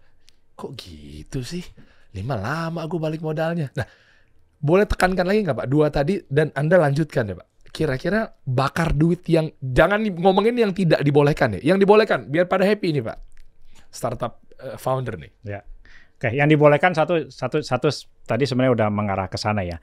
[0.55, 1.67] kok gitu sih?
[2.15, 3.69] Lima lama gue balik modalnya.
[3.77, 3.87] Nah,
[4.59, 5.67] boleh tekankan lagi nggak Pak?
[5.71, 7.49] Dua tadi dan Anda lanjutkan ya Pak.
[7.69, 11.75] Kira-kira bakar duit yang jangan ngomongin yang tidak dibolehkan ya.
[11.75, 13.19] Yang dibolehkan biar pada happy ini Pak.
[13.93, 15.33] Startup eh, founder nih.
[15.47, 15.61] Ya.
[16.19, 17.87] Oke, yang dibolehkan satu satu satu
[18.27, 19.79] tadi sebenarnya udah mengarah ke sana ya.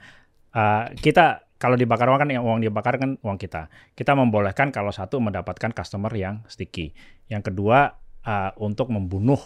[0.52, 3.72] Uh, kita kalau dibakar uang kan yang uang dibakar kan uang kita.
[3.96, 6.92] Kita membolehkan kalau satu mendapatkan customer yang sticky.
[7.32, 7.96] Yang kedua
[8.28, 9.40] uh, untuk membunuh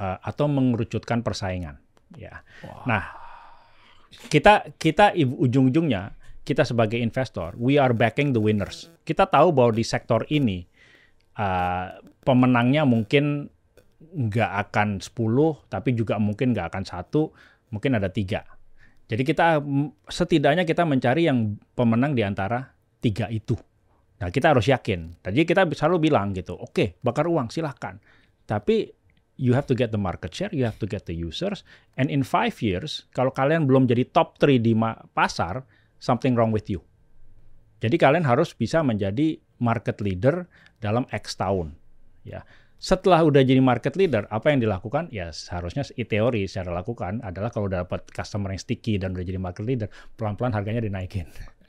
[0.00, 1.76] uh, atau mengerucutkan persaingan.
[2.18, 2.42] Ya.
[2.86, 3.14] Nah,
[4.30, 8.90] kita kita ujung-ujungnya kita sebagai investor, we are backing the winners.
[9.06, 10.66] Kita tahu bahwa di sektor ini
[11.38, 11.94] uh,
[12.26, 13.46] pemenangnya mungkin
[14.00, 17.30] nggak akan 10, tapi juga mungkin nggak akan satu,
[17.70, 18.42] mungkin ada tiga.
[19.06, 19.62] Jadi kita
[20.06, 22.62] setidaknya kita mencari yang pemenang di antara
[23.02, 23.54] tiga itu.
[24.22, 25.22] Nah kita harus yakin.
[25.22, 27.98] Tadi kita selalu bilang gitu, oke bakar uang silahkan.
[28.46, 28.90] Tapi
[29.40, 31.64] you have to get the market share, you have to get the users,
[31.96, 34.76] and in five years kalau kalian belum jadi top three di
[35.16, 35.64] pasar,
[35.96, 36.84] something wrong with you.
[37.80, 40.44] Jadi kalian harus bisa menjadi market leader
[40.84, 41.72] dalam X tahun.
[42.28, 42.44] Ya.
[42.80, 45.08] Setelah udah jadi market leader, apa yang dilakukan?
[45.12, 49.40] Ya seharusnya i teori secara lakukan adalah kalau dapat customer yang sticky dan udah jadi
[49.40, 51.28] market leader, pelan-pelan harganya dinaikin.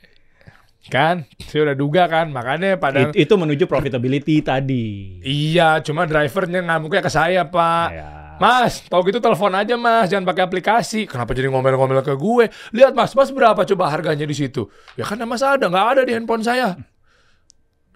[0.90, 5.20] Kan, saya udah duga kan, makanya pada It- itu menuju profitability tadi.
[5.22, 7.88] iya, cuma drivernya ngamuknya ke saya pak.
[7.94, 8.10] Ya.
[8.42, 11.06] Mas, tau gitu telepon aja mas, jangan pakai aplikasi.
[11.06, 12.50] Kenapa jadi ngomel-ngomel ke gue?
[12.74, 14.66] Lihat mas, mas berapa coba harganya di situ?
[14.98, 16.74] Ya kan mas ada, nggak ada di handphone saya.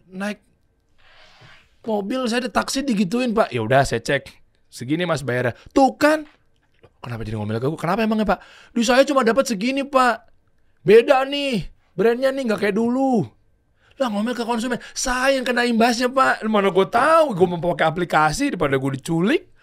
[0.06, 0.46] Naik
[1.82, 3.50] mobil saya di taksi digituin pak.
[3.50, 4.30] Ya udah saya cek,
[4.70, 5.58] segini mas bayarnya.
[5.74, 6.30] Tuh kan,
[7.02, 7.82] kenapa jadi ngomel ke gue?
[7.82, 8.40] Kenapa emangnya pak?
[8.70, 10.30] Di saya cuma dapat segini pak.
[10.86, 11.66] Beda nih,
[11.96, 13.24] brandnya nih nggak kayak dulu.
[13.96, 16.44] Lah ngomel ke konsumen, saya yang kena imbasnya pak.
[16.52, 19.55] Mana gue tahu, gue mau pakai aplikasi daripada gue diculik.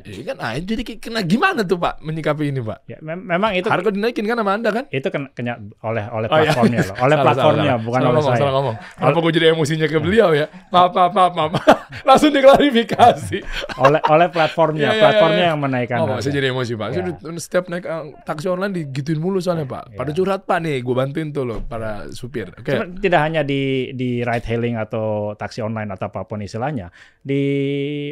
[0.00, 2.78] Iya kan, ah, jadi kena gimana tuh Pak menyikapi ini Pak?
[2.86, 4.84] Ya, mem- memang itu Harga dinaikin kan sama Anda kan?
[4.88, 6.46] itu kena, kena oleh oleh Oh, iya.
[6.46, 8.40] platformnya loh, oleh Salah, platformnya salah, bukan salah oleh ngomong, saya.
[8.40, 8.74] Salah ngomong.
[8.96, 10.46] Apa gue jadi emosinya ke beliau ya?
[10.68, 11.52] Maaf, maaf, maaf, maaf.
[12.08, 13.38] Langsung diklarifikasi.
[13.78, 15.50] oleh oleh platformnya, Iya, iya, platformnya iya.
[15.50, 15.98] yang menaikkan.
[15.98, 16.22] Oh, harga.
[16.22, 16.88] saya jadi emosi Pak.
[16.88, 17.04] Saya Ya.
[17.10, 19.94] udah- setiap naik uh, taksi online digituin mulu soalnya Pak.
[19.94, 20.14] Pada Ya.
[20.14, 22.52] curhat Pak nih, gue bantuin tuh loh para supir.
[22.52, 22.70] Oke.
[22.70, 23.60] Cuma tidak hanya di
[23.92, 26.88] di ride hailing atau taksi online atau apa pun istilahnya,
[27.20, 27.42] di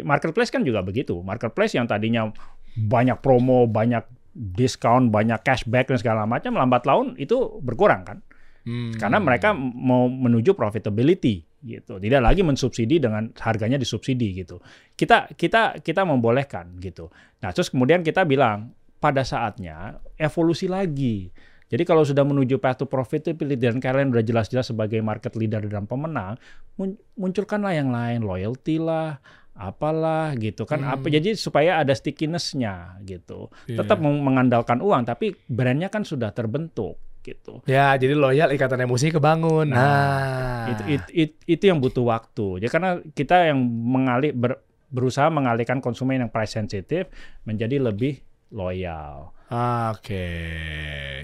[0.03, 1.21] marketplace kan juga begitu.
[1.21, 2.31] Marketplace yang tadinya
[2.79, 4.07] banyak promo, banyak
[4.39, 8.19] diskon, banyak cashback dan segala macam lambat laun itu berkurang kan?
[8.63, 8.95] Hmm.
[8.95, 11.99] Karena mereka mau menuju profitability gitu.
[11.99, 14.63] Tidak lagi mensubsidi dengan harganya disubsidi gitu.
[14.95, 17.11] Kita kita kita membolehkan gitu.
[17.43, 21.31] Nah, terus kemudian kita bilang pada saatnya evolusi lagi.
[21.69, 25.85] Jadi kalau sudah menuju path to profitability dan kalian udah jelas-jelas sebagai market leader dan
[25.85, 26.41] pemenang,
[26.81, 29.21] mun- munculkanlah yang lain, loyalty lah,
[29.59, 30.81] apalah gitu kan.
[30.81, 33.51] Apa jadi supaya ada stickiness-nya gitu.
[33.67, 33.83] Iya.
[33.83, 37.61] Tetap meng- mengandalkan uang tapi brandnya kan sudah terbentuk gitu.
[37.67, 39.69] Ya, jadi loyal ikatan emosi kebangun.
[39.69, 42.63] Nah, Itu, it- it- itu yang butuh waktu.
[42.63, 47.11] Jadi karena kita yang mengalih ber- berusaha mengalihkan konsumen yang price sensitive
[47.43, 49.37] menjadi lebih loyal.
[49.49, 50.29] Ah, Oke,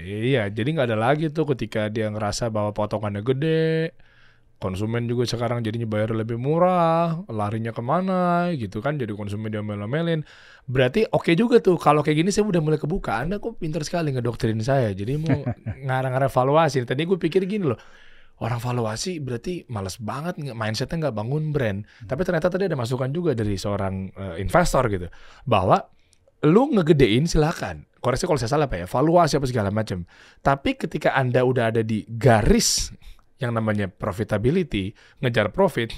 [0.01, 0.49] iya.
[0.49, 3.93] Jadi nggak ada lagi tuh ketika dia ngerasa bahwa potongannya gede,
[4.55, 8.95] konsumen juga sekarang jadinya bayar lebih murah, larinya ke mana gitu kan?
[8.95, 10.23] Jadi konsumen dia melin
[10.65, 11.77] Berarti oke juga tuh.
[11.77, 13.21] Kalau kayak gini saya udah mulai kebuka.
[13.21, 14.95] Anda kok pintar sekali ngedoktrin saya.
[14.95, 15.45] Jadi mau
[15.87, 16.81] ngarang-ngarang valuasi.
[16.87, 17.79] Tadi gue pikir gini loh.
[18.35, 21.79] Orang valuasi berarti males banget mindsetnya nggak bangun brand.
[22.03, 25.07] Tapi ternyata tadi ada masukan juga dari seorang eh, investor gitu
[25.47, 25.79] bahwa
[26.43, 27.87] lu ngegedein silakan.
[28.03, 30.05] Koreksi kalau saya salah pak ya, valuasi apa segala macam.
[30.43, 32.93] Tapi ketika anda udah ada di garis
[33.39, 35.91] yang namanya profitability, ngejar profit,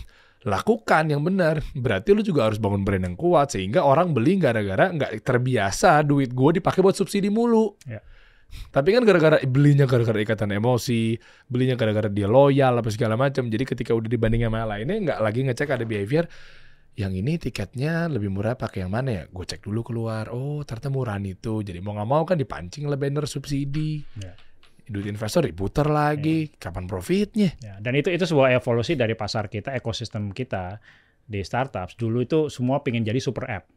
[0.45, 1.61] lakukan yang benar.
[1.73, 6.33] Berarti lu juga harus bangun brand yang kuat sehingga orang beli gara-gara nggak terbiasa duit
[6.33, 7.77] gue dipakai buat subsidi mulu.
[7.85, 8.01] Ya.
[8.71, 11.19] Tapi kan gara-gara belinya gara-gara ikatan emosi,
[11.51, 13.51] belinya gara-gara dia loyal apa segala macam.
[13.51, 16.25] Jadi ketika udah dibanding sama yang lainnya nggak lagi ngecek ada behavior
[16.97, 19.23] yang ini tiketnya lebih murah pakai yang mana ya?
[19.29, 20.33] Gue cek dulu keluar.
[20.33, 21.61] Oh, ternyata murahan itu.
[21.61, 24.01] Jadi mau nggak mau kan dipancing lah banner subsidi.
[24.17, 24.33] Ya.
[24.87, 26.51] Duit investor diputar lagi.
[26.53, 27.53] Kapan profitnya?
[27.59, 30.79] Ya, dan itu itu sebuah evolusi dari pasar kita, ekosistem kita
[31.21, 31.95] di startups.
[31.95, 33.67] Dulu itu semua pengen jadi super app.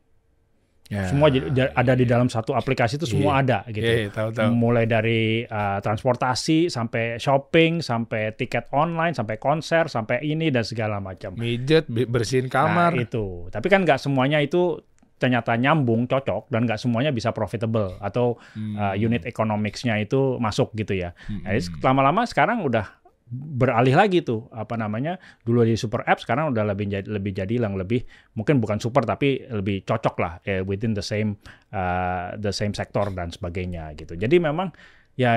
[0.86, 1.06] Ya.
[1.06, 3.42] Semua ja- ada di dalam satu aplikasi itu semua Iya.
[3.44, 3.86] ada gitu.
[3.86, 4.50] Iya, iya, tahu tahu.
[4.52, 10.98] Mulai dari uh, transportasi sampai shopping, sampai tiket online, sampai konser, sampai ini dan segala
[10.98, 11.38] macam.
[11.38, 12.90] Mijet, be- bersihin kamar.
[12.90, 13.46] Nah, itu.
[13.48, 14.82] Tapi kan nggak semuanya itu
[15.20, 18.74] ternyata nyambung, cocok, dan nggak semuanya bisa profitable atau Hmm.
[18.74, 21.12] uh, unit economics-nya itu masuk gitu ya.
[21.28, 21.44] Hmm.
[21.44, 22.98] Nah, jadi lama-lama sekarang udah
[23.30, 25.14] beralih lagi tuh apa namanya
[25.46, 28.02] dulu di super app sekarang udah lebih jadi lebih jadi yang lebih
[28.34, 31.38] mungkin bukan super tapi lebih cocok lah eh, within the same
[31.70, 34.74] uh, the same sektor dan sebagainya gitu jadi memang
[35.14, 35.30] ya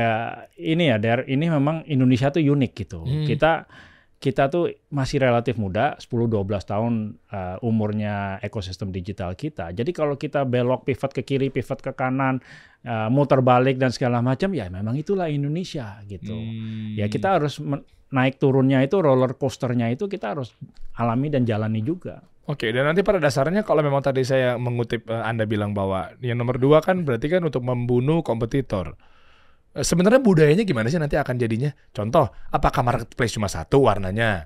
[0.58, 3.30] ini ya Der ini memang Indonesia tuh unik gitu Hmm.
[3.30, 3.70] kita
[4.24, 6.94] kita tuh masih relatif muda 10-12 tahun
[7.28, 12.40] uh, umurnya ekosistem digital kita jadi kalau kita belok pivot ke kiri pivot ke kanan
[12.88, 16.96] uh, muter balik dan segala macam ya memang itulah Indonesia gitu Hmm.
[16.96, 17.60] ya kita harus
[18.16, 20.56] naik turunnya itu roller coasternya itu kita harus
[20.96, 25.24] alami dan jalani juga Oke, dan nanti pada dasarnya kalau memang tadi saya mengutip eh,
[25.24, 29.00] Anda bilang bahwa yang nomor dua kan berarti kan untuk membunuh kompetitor.
[29.74, 31.74] Eh, Sebenarnya budayanya gimana sih nanti akan jadinya?
[31.90, 34.46] Contoh, apakah marketplace cuma satu warnanya?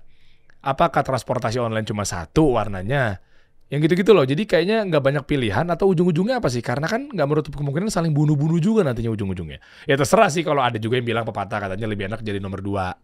[0.63, 3.19] Apakah transportasi online cuma satu warnanya?
[3.67, 4.23] Yang gitu-gitu loh.
[4.23, 6.63] Jadi kayaknya nggak banyak pilihan atau ujung-ujungnya apa sih?
[6.63, 9.59] Karena kan nggak menutup kemungkinan saling bunuh-bunuh juga nantinya ujung-ujungnya.
[9.83, 12.95] Ya terserah sih kalau ada juga yang bilang pepatah katanya lebih enak jadi nomor dua.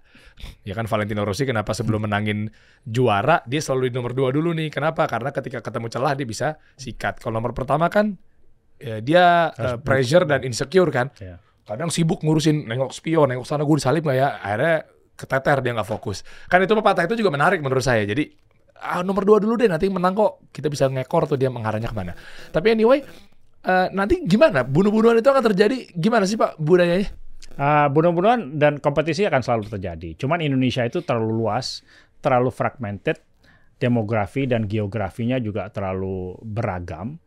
[0.63, 2.47] Ya kan Valentino Rossi kenapa sebelum menangin
[2.87, 4.71] juara dia selalu di nomor dua dulu nih.
[4.71, 5.03] Kenapa?
[5.03, 6.47] Karena ketika ketemu celah dia bisa
[6.79, 7.19] sikat.
[7.19, 8.15] Kalau nomor pertama kan
[8.79, 11.11] ya dia Harus- pressure dan insecure kan.
[11.19, 11.43] Ya.
[11.63, 14.29] Kadang sibuk ngurusin nengok spion, nengok sana gue disalip nggak ya.
[14.43, 14.75] Akhirnya
[15.15, 16.27] keteter dia nggak fokus.
[16.51, 18.03] Kan itu pepatah itu juga menarik menurut saya.
[18.03, 18.27] Jadi
[18.83, 21.95] ah, nomor dua dulu deh nanti menang kok kita bisa ngekor tuh dia mengarahnya ke
[21.95, 22.11] mana.
[22.51, 22.99] Tapi anyway
[23.63, 27.23] eh, nanti gimana bunuh-bunuhan itu akan terjadi gimana sih Pak budayanya?
[27.53, 30.17] Uh, bunuh-bunuhan dan kompetisi akan selalu terjadi.
[30.17, 31.85] Cuman Indonesia itu terlalu luas,
[32.17, 33.21] terlalu fragmented,
[33.77, 37.21] demografi dan geografinya juga terlalu beragam.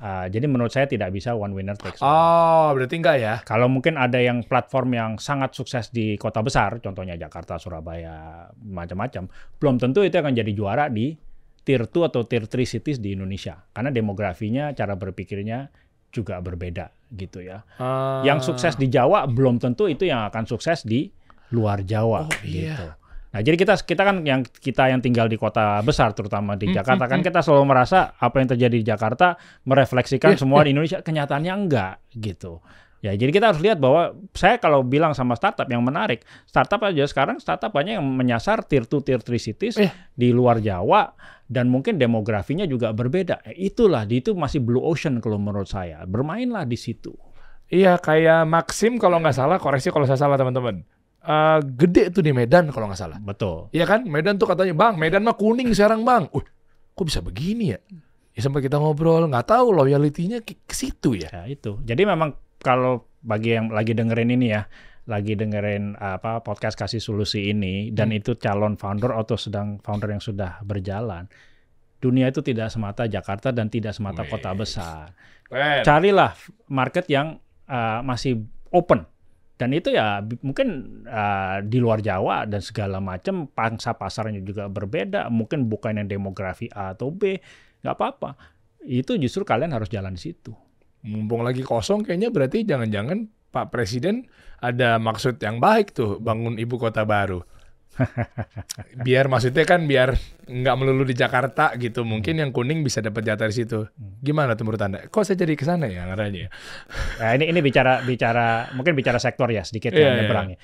[0.00, 2.08] Uh, jadi menurut saya tidak bisa one winner takes all.
[2.08, 3.34] Oh berarti enggak ya?
[3.44, 9.28] Kalau mungkin ada yang platform yang sangat sukses di kota besar, contohnya Jakarta, Surabaya, macam-macam,
[9.60, 11.12] belum tentu itu akan jadi juara di
[11.60, 13.60] tier 2 atau tier 3 cities di Indonesia.
[13.76, 15.68] Karena demografinya, cara berpikirnya
[16.10, 17.62] juga berbeda gitu ya.
[17.76, 18.24] Ah.
[18.24, 21.12] Yang sukses di Jawa belum tentu itu yang akan sukses di
[21.50, 22.94] luar Jawa Oh, iya.
[23.30, 26.74] Nah, jadi kita kita kan yang kita yang tinggal di kota besar terutama Hmm, di
[26.74, 30.98] Jakarta kan kita selalu merasa apa yang terjadi di Jakarta merefleksikan Iya, semua di Indonesia,
[30.98, 32.58] kenyataannya enggak gitu.
[33.00, 37.08] Ya, jadi kita harus lihat bahwa saya kalau bilang sama startup yang menarik, startup aja
[37.08, 39.94] sekarang startup banyak yang menyasar tier 2 tier 3 cities Iya.
[40.12, 41.16] di luar Jawa
[41.48, 43.40] dan mungkin demografinya juga berbeda.
[43.48, 46.04] Eh, itulah di itu masih blue ocean kalau menurut saya.
[46.04, 47.16] Bermainlah di situ.
[47.70, 50.84] Iya kayak Maxim kalau nggak salah koreksi kalau saya salah teman-teman.
[51.20, 53.20] Eh, gede tuh di Medan kalau nggak salah.
[53.20, 53.68] Betul.
[53.76, 56.24] Iya kan Medan tuh katanya bang Medan mah kuning sekarang bang.
[56.32, 56.40] Uh,
[56.96, 57.78] kok bisa begini ya?
[58.32, 61.28] Ya sampai kita ngobrol nggak tahu loyalitinya ke, ke situ ya.
[61.28, 61.76] Ya itu.
[61.84, 64.64] Jadi memang kalau bagi yang lagi dengerin ini ya,
[65.04, 70.24] lagi dengerin apa podcast kasih solusi ini dan itu calon founder atau sedang founder yang
[70.24, 71.28] sudah berjalan.
[72.00, 75.12] Dunia itu tidak semata Jakarta dan tidak semata kota besar.
[75.44, 75.84] Keren.
[75.84, 76.32] Carilah
[76.72, 77.36] market yang
[77.68, 78.40] uh, masih
[78.72, 79.04] open.
[79.60, 85.28] Dan itu ya mungkin uh, di luar Jawa dan segala macam pangsa pasarnya juga berbeda.
[85.28, 87.36] Mungkin bukan yang demografi A atau B,
[87.84, 88.40] nggak apa-apa.
[88.80, 90.56] Itu justru kalian harus jalan di situ.
[91.04, 94.24] Mumpung lagi kosong kayaknya berarti jangan-jangan Pak Presiden
[94.64, 97.44] ada maksud yang baik tuh bangun ibu kota baru.
[99.06, 100.14] biar maksudnya kan biar
[100.46, 102.02] nggak melulu di Jakarta gitu.
[102.06, 103.86] Mungkin yang kuning bisa dapat jatah di situ.
[103.98, 104.98] Gimana tuh menurut Anda?
[105.06, 106.50] Kok saya jadi ke sana ya ngaranya?
[107.20, 110.20] Nah, ini ini bicara bicara mungkin bicara sektor ya sedikit Iya, yang iya.
[110.24, 110.58] nyebrang ya.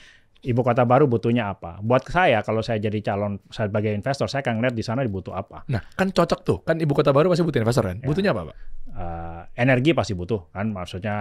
[0.46, 1.82] Ibu kota baru butuhnya apa?
[1.82, 5.66] Buat saya kalau saya jadi calon sebagai investor saya akan ngeliat di sana dibutuh apa.
[5.66, 6.58] Nah, kan cocok tuh.
[6.62, 7.98] Kan ibu kota baru pasti butuh investor kan?
[8.04, 8.56] Butuhnya apa, Pak?
[8.96, 11.16] Eh, energi pasti butuh kan maksudnya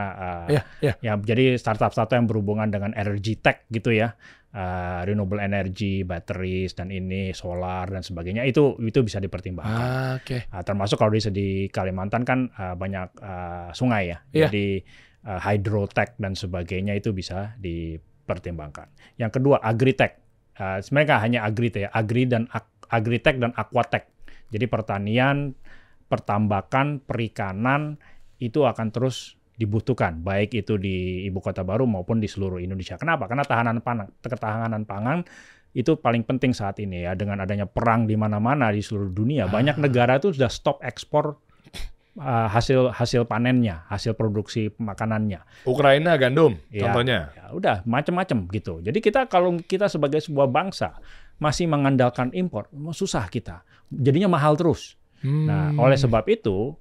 [0.47, 0.93] eh, Iya, iya.
[1.01, 4.15] ya jadi startup-startup yang berhubungan dengan energy tech gitu ya.
[4.55, 9.83] Eh, renewable energy, batteries dan ini solar dan sebagainya itu itu bisa dipertimbangkan.
[9.83, 10.47] Ah, oke.
[10.47, 14.47] Ah, termasuk kalau di di Kalimantan kan ah, banyak ah, sungai ya, Iya.
[14.47, 14.67] jadi
[15.27, 18.87] ah, hydrotech dan sebagainya itu bisa dipertimbangkan.
[19.19, 20.23] Yang kedua agritech,
[20.55, 24.07] Ah, sebenarnya hanya agritech ya, agri dan ak- agritech dan aquatech.
[24.55, 25.51] Jadi pertanian,
[26.07, 27.99] pertambakan, perikanan
[28.39, 32.95] itu akan terus dibutuhkan, baik itu di ibu kota baru maupun di seluruh Indonesia.
[32.95, 33.25] Kenapa?
[33.25, 35.23] Karena tahanan pangan, ketahanan pangan
[35.71, 39.75] itu paling penting saat ini ya dengan adanya perang di mana-mana di seluruh dunia banyak
[39.75, 41.35] negara itu sudah stop ekspor
[42.15, 47.19] uh, hasil hasil panennya hasil produksi makanannya Ukraina gandum Ya, contohnya.
[47.35, 50.95] ya udah macam-macam gitu jadi kita kalau kita sebagai sebuah bangsa
[51.43, 55.83] masih mengandalkan impor susah kita jadinya mahal terus nah Hmm.
[55.83, 56.71] oleh sebab itu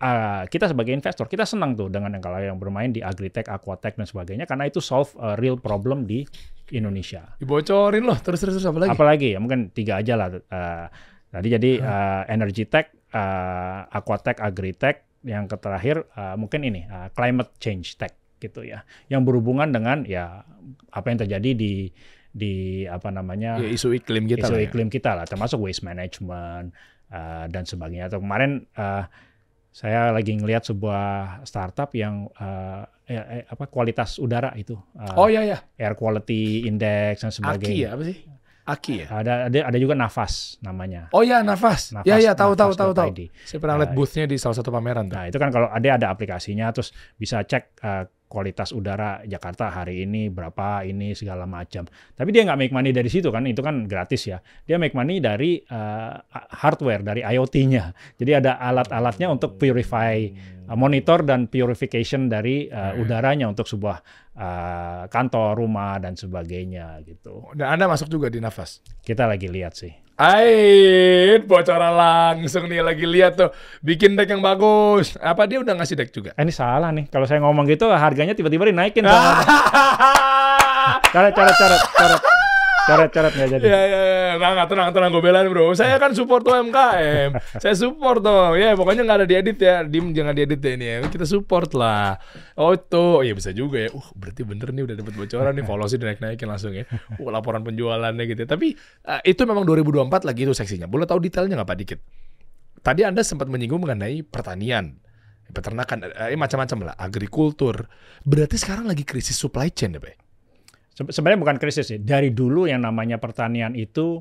[0.00, 3.94] uh, kita sebagai investor kita senang tuh dengan yang kalau yang bermain di agritech, aquatech
[4.00, 6.24] dan sebagainya karena itu solve a real problem di
[6.72, 7.36] Indonesia.
[7.38, 8.90] Dibocorin loh terus terus apa lagi?
[8.94, 10.86] apalagi ya mungkin tiga aja lah Eh,
[11.30, 17.54] tadi jadi eh, energy tech eh, aquatech agritech yang terakhir eh, mungkin ini eh, climate
[17.62, 18.82] change tech gitu ya.
[19.12, 20.42] Yang berhubungan dengan ya
[20.90, 21.90] apa yang terjadi di
[22.30, 24.66] di apa namanya Ya, isu iklim kita isu lah ya.
[24.70, 26.70] iklim kita lah termasuk waste management
[27.10, 28.10] eh, dan sebagainya.
[28.10, 29.04] Atau kemarin eh,
[29.70, 35.30] saya lagi ngelihat sebuah startup yang eh, eh, eh, apa kualitas udara itu eh, Oh
[35.30, 38.18] iya ya, air quality index dan Aki sebagainya ya apa sih?
[38.70, 39.06] Aki ya.
[39.10, 41.10] ada ada ada juga nafas namanya.
[41.10, 41.90] Oh ya nafas.
[41.90, 43.10] Nafas- ya ya tahu tahu tahu tahu.
[43.42, 45.16] Saya pernah lihat Nah, boothnya di salah satu pameran tuh.
[45.18, 50.06] Nah itu kan kalau ada ada aplikasinya terus bisa cek eh, kualitas udara Jakarta hari
[50.06, 51.82] ini berapa ini segala macam.
[52.14, 54.38] Tapi dia nggak make money dari situ kan itu kan gratis ya.
[54.62, 56.14] Dia make money dari eh,
[56.62, 57.90] hardware dari IoT-nya.
[58.14, 60.30] Jadi ada alat-alatnya untuk purify
[60.74, 63.96] monitor dan purification dari eh, udaranya untuk sebuah
[64.34, 67.50] eh, kantor, rumah dan sebagainya gitu.
[67.54, 68.82] Dan Anda masuk juga di nafas.
[69.02, 69.90] Kita lagi lihat sih.
[70.20, 73.48] Ait, bocoran langsung nih lagi lihat tuh.
[73.80, 75.16] Bikin deck yang bagus.
[75.16, 76.36] Apa dia udah ngasih deck juga?
[76.36, 77.08] Eh, ini salah nih.
[77.08, 79.00] Kalau saya ngomong gitu harganya tiba-tiba dinaikin.
[79.08, 79.40] sama-
[81.10, 82.16] cara cara cara cara
[82.90, 83.62] Coret-coret nggak jadi.
[83.62, 85.70] Ya, ya, ya, nggak, nggak, tenang, tenang, gue belain bro.
[85.78, 87.30] Saya kan support UMKM,
[87.62, 88.58] saya support dong.
[88.58, 90.96] Ya, pokoknya nggak ada diedit ya, dim jangan diedit ya ini ya.
[91.06, 92.18] Kita support lah.
[92.58, 93.90] Oh itu, ya bisa juga ya.
[93.94, 96.84] Uh, berarti bener nih udah dapat bocoran nih, follow sih naik-naikin langsung ya.
[97.16, 98.42] Uh, laporan penjualannya gitu.
[98.44, 98.74] Tapi
[99.06, 100.90] uh, itu memang 2024 lagi itu seksinya.
[100.90, 102.00] Boleh tahu detailnya nggak Pak dikit?
[102.80, 104.96] Tadi Anda sempat menyinggung mengenai pertanian,
[105.52, 107.92] peternakan, eh, macam-macam lah, agrikultur.
[108.24, 110.29] Berarti sekarang lagi krisis supply chain ya, Pak?
[111.00, 111.96] Se- Sebenarnya bukan krisis sih.
[111.96, 114.20] Dari dulu yang namanya pertanian itu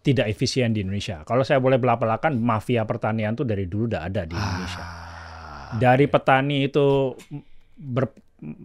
[0.00, 1.26] tidak efisien di Indonesia.
[1.26, 4.80] Kalau saya boleh belak-belakan, mafia pertanian itu dari dulu udah ada di Indonesia.
[4.80, 7.12] Ah, Dari petani itu
[7.76, 8.16] ber-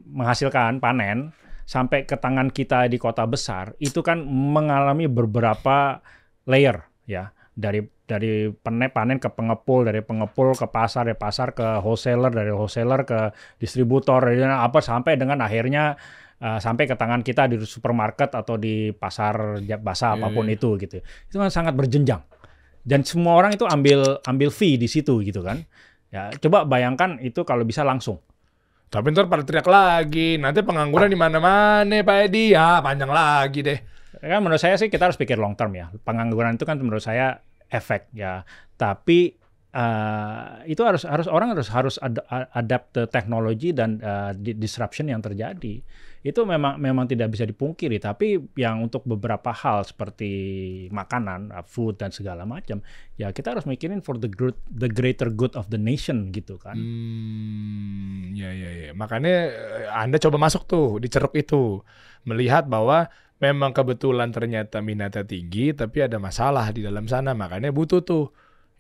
[0.08, 1.36] menghasilkan panen
[1.68, 6.00] sampai ke tangan kita di kota besar, itu kan mengalami beberapa
[6.48, 7.36] layer ya.
[7.52, 12.52] Dari dari panen panen ke pengepul, dari pengepul ke pasar, dari pasar ke wholesaler, dari
[12.54, 13.20] wholesaler ke
[13.60, 15.98] distributor, dari apa sampai dengan akhirnya
[16.42, 20.56] uh, sampai ke tangan kita di supermarket atau di pasar basah Iya, apa pun iya.
[20.58, 21.00] itu gitu.
[21.02, 22.24] Itu kan sangat berjenjang.
[22.86, 25.64] Dan semua orang itu ambil ambil fee di situ gitu kan.
[26.14, 28.22] Ya, coba bayangkan itu kalau bisa langsung.
[28.94, 32.54] Tapi ntar pada teriak lagi, nanti pengangguran di mana-mana Pak Edi.
[32.54, 33.80] Ya, panjang lagi deh.
[34.22, 35.92] Kan menurut saya sih kita harus pikir long term ya.
[36.06, 38.46] Pengangguran itu kan menurut saya efek ya.
[38.78, 39.36] Tapi
[39.76, 42.24] eh, itu harus harus orang harus harus ad-
[42.56, 45.84] adapt teknologi dan eh, di- disruption yang terjadi.
[46.26, 48.02] Itu memang memang tidak bisa dipungkiri.
[48.02, 50.32] Tapi yang untuk beberapa hal seperti
[50.90, 52.82] makanan, uh, food dan segala macam,
[53.14, 56.82] ya kita harus mikirin for the good, the greater good of the nation gitu kan.
[56.82, 58.92] Hmm, ya ya ya.
[58.98, 61.86] Makanya eh, Anda coba masuk tuh di ceruk itu,
[62.26, 63.06] melihat bahwa
[63.38, 67.38] memang kebetulan ternyata minatnya tinggi, tapi ada masalah di dalam sana.
[67.38, 68.34] Makanya butuh tuh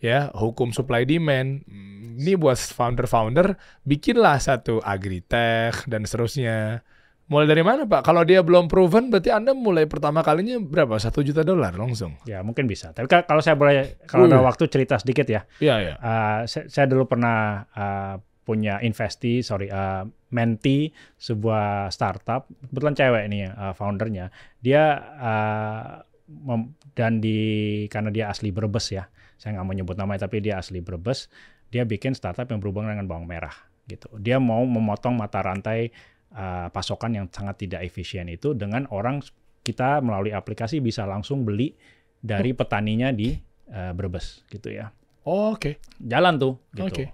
[0.06, 1.66] ya hukum supply demand.
[1.66, 6.86] Hmm, Ini buat founder-founder bikinlah satu agritech dan seterusnya.
[7.26, 8.06] Mulai dari mana Pak?
[8.06, 10.93] Kalau dia belum proven, berarti Anda mulai pertama kalinya berapa?
[10.95, 12.14] Satu juta dolar langsung?
[12.24, 12.93] Ya mungkin bisa.
[12.93, 14.45] Tapi ka- kalau saya boleh kalau ada Uh.
[14.45, 15.41] waktu cerita sedikit ya.
[15.58, 15.93] Iya ya.
[15.97, 22.45] Uh, saya, saya dulu pernah uh, punya investi, sorry, uh, menti sebuah startup.
[22.70, 24.30] Kebetulan cewek ini uh, foundernya.
[24.62, 24.84] Dia
[25.18, 27.41] uh, mem- dan di
[27.89, 29.10] karena dia asli Brebes ya.
[29.36, 31.28] Saya nggak mau nyebut namanya tapi dia asli Brebes.
[31.70, 33.56] Dia bikin startup yang berhubungan dengan bawang merah
[33.86, 34.10] gitu.
[34.18, 35.90] Dia mau memotong mata rantai
[36.34, 39.22] uh, pasokan yang sangat tidak efisien itu dengan orang
[39.66, 41.74] kita melalui aplikasi bisa langsung beli
[42.22, 43.34] dari petaninya di
[43.74, 44.94] uh, Brebes gitu ya
[45.26, 45.82] Oh, Oke.
[45.98, 46.86] jalan tuh gitu.
[46.86, 47.06] Oke.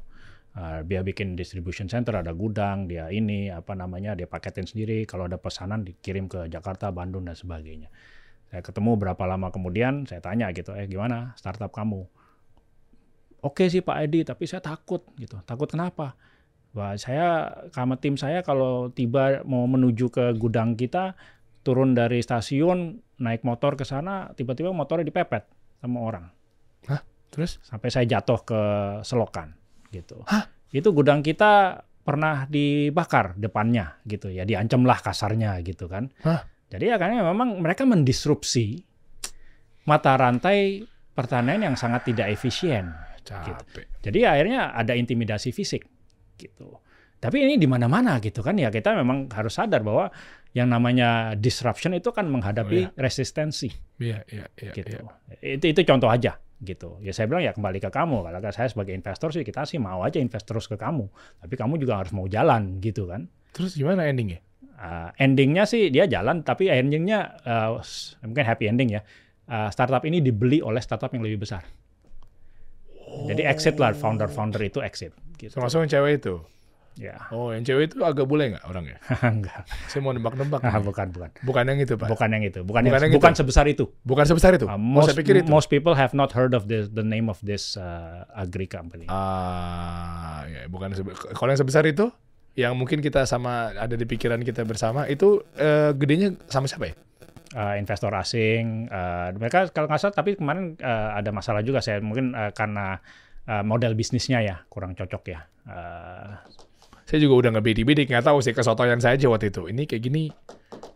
[0.51, 5.07] Uh, dia bikin distribution center, ada gudang, dia ini apa namanya, dia paketin sendiri.
[5.07, 7.87] Kalau ada pesanan dikirim ke Jakarta, Bandung dan sebagainya.
[8.51, 12.03] Saya ketemu berapa lama kemudian, saya tanya gitu, eh gimana startup kamu?
[13.41, 15.39] Oke sih Pak Edi, tapi saya takut gitu.
[15.47, 16.19] Takut kenapa?
[16.75, 21.15] Wah, saya sama tim saya kalau tiba mau menuju ke gudang kita,
[21.63, 25.47] turun dari stasiun, naik motor ke sana, tiba-tiba motornya dipepet
[25.79, 26.25] sama orang
[27.31, 27.63] Terus?
[27.63, 28.61] sampai saya jatuh ke
[29.07, 29.55] selokan
[29.95, 30.19] gitu.
[30.27, 30.51] Hah?
[30.67, 36.11] Itu gudang kita pernah dibakar depannya gitu ya, diancam lah kasarnya gitu kan.
[36.27, 36.43] Hah?
[36.71, 38.79] Jadi ya karena memang mereka mendisrupsi
[39.83, 42.95] mata rantai pertanian yang sangat tidak efisien.
[43.21, 43.85] Capek.
[44.01, 45.85] Jadi akhirnya ada intimidasi fisik
[46.39, 46.79] gitu.
[47.21, 50.09] Tapi ini di mana-mana gitu kan ya kita memang harus sadar bahwa
[50.57, 53.69] yang namanya disruption itu kan menghadapi Oh, resistensi
[54.01, 54.73] Iya, iya, iya.
[54.73, 54.97] gitu.
[55.37, 55.37] iya.
[55.61, 56.97] Itu itu contoh aja gitu.
[57.05, 58.25] Ya saya bilang ya kembali ke kamu.
[58.25, 61.05] Kalau saya sebagai investor sih kita sih mau aja invest terus ke kamu.
[61.45, 63.29] Tapi kamu juga harus mau jalan gitu kan.
[63.53, 64.41] Terus gimana endingnya?
[64.81, 67.77] Uh, endingnya sih dia jalan, tapi endingnya uh,
[68.25, 69.05] mungkin happy ending ya.
[69.45, 71.61] Uh, startup ini dibeli oleh startup yang lebih besar.
[73.29, 75.13] Jadi exit lah founder-founder itu exit.
[75.37, 75.53] Gitu.
[75.53, 76.35] Termasuk yang cewek itu.
[76.99, 78.99] Ya, Oh, yang cewek itu agak bule nggak orangnya?
[79.23, 80.59] enggak, Saya mau nebak-nebak.
[80.59, 80.83] Ah, nih.
[80.83, 82.07] bukan, bukan, Bukan yang itu, Pak.
[82.11, 83.39] bukan yang itu, bukan, Bukan yang, yang bukan itu?
[83.39, 83.85] sebesar itu.
[84.03, 84.67] Bukan sebesar itu.
[84.67, 85.47] Uh, most, saya pikir itu.
[85.47, 89.07] most people have not heard of this, the name of this uh, agri company.
[89.07, 90.91] Ah, ya, bukan
[91.31, 92.11] kalau yang sebesar itu
[92.57, 96.95] yang mungkin kita sama ada di pikiran kita bersama itu eh, gedenya sama siapa ya?
[97.55, 98.87] uh, investor asing.
[98.87, 102.99] uh, mereka kalau nggak salah, tapi kemarin uh, ada masalah juga saya mungkin uh, karena
[103.47, 105.39] uh, model bisnisnya ya kurang cocok ya.
[105.67, 106.35] Uh,
[107.07, 109.67] Saya juga udah ngebidik-bidik, nggak tahu sih kesotoyan saya aja waktu itu.
[109.67, 110.31] Ini kayak gini,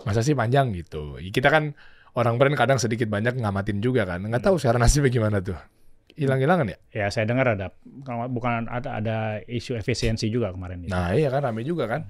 [0.07, 1.19] masa sih panjang gitu.
[1.19, 1.75] Kita kan
[2.15, 4.23] orang brand kadang sedikit banyak ngamatin juga kan.
[4.23, 5.59] Nggak tahu sekarang nasibnya gimana tuh.
[6.15, 6.77] Hilang-hilangan ya?
[6.95, 7.75] ya saya dengar ada
[8.31, 9.17] bukan ada ada
[9.51, 10.87] isu efisiensi juga kemarin.
[10.87, 12.07] Nah iya kan rame juga kan.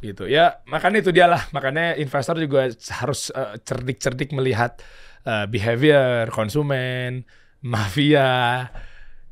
[0.00, 1.44] Gitu ya makanya itu dia lah.
[1.52, 4.80] Makanya investor juga harus eh, cerdik-cerdik melihat
[5.28, 7.28] eh, behavior konsumen,
[7.60, 8.72] mafia.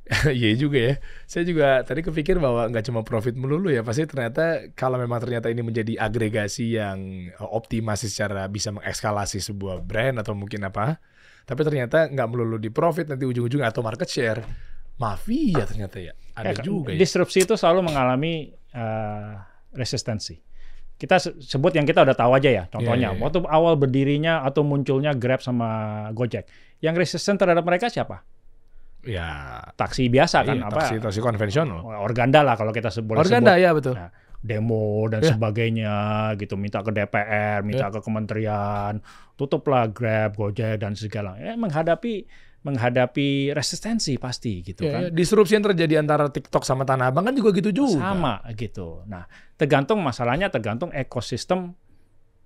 [0.28, 0.94] Iya juga ya.
[1.24, 3.80] Saya juga tadi kepikir bahwa nggak cuma profit melulu ya.
[3.80, 9.80] Pasti ternyata kalau memang ternyata ini menjadi agregasi yang eh, optimasi secara bisa mengekskalasi sebuah
[9.80, 11.00] brand atau mungkin apa.
[11.44, 14.40] Tapi ternyata nggak melulu di profit nanti ujung-ujungnya atau market share.
[14.96, 16.12] Mafia ternyata ya.
[16.32, 16.98] Ada Ya, juga ya.
[16.98, 19.34] Disrupsi itu selalu mengalami uh,
[19.72, 20.38] resistensi.
[20.94, 22.64] Kita se- sebut yang kita udah tahu aja ya.
[22.70, 23.22] Contohnya, Iya, iya, iya.
[23.22, 25.68] waktu awal berdirinya atau munculnya Grab sama
[26.14, 26.46] Gojek,
[26.78, 28.22] yang resisten terhadap mereka siapa?
[29.02, 29.58] Ya.
[29.74, 30.78] Taksi biasa kan Iya, apa?
[30.80, 31.82] taksi, taksi konvensional.
[32.00, 33.18] Organda lah kalau kita sebut.
[33.18, 33.64] Organda sebut.
[33.66, 33.94] ya betul.
[33.98, 34.08] Nah,
[34.44, 35.32] demo dan Ya.
[35.32, 35.94] sebagainya
[36.36, 39.00] gitu minta ke DPR minta ke kementerian
[39.34, 42.28] tutuplah Grab Gojek dan segala ya menghadapi
[42.60, 45.08] menghadapi resistensi pasti gitu Ya, kan ya.
[45.10, 48.00] Disrupsi yang terjadi antara TikTok sama Tanah Abang kan juga gitu juga.
[48.04, 49.24] sama gitu nah
[49.54, 51.72] tergantung masalahnya tergantung ekosistem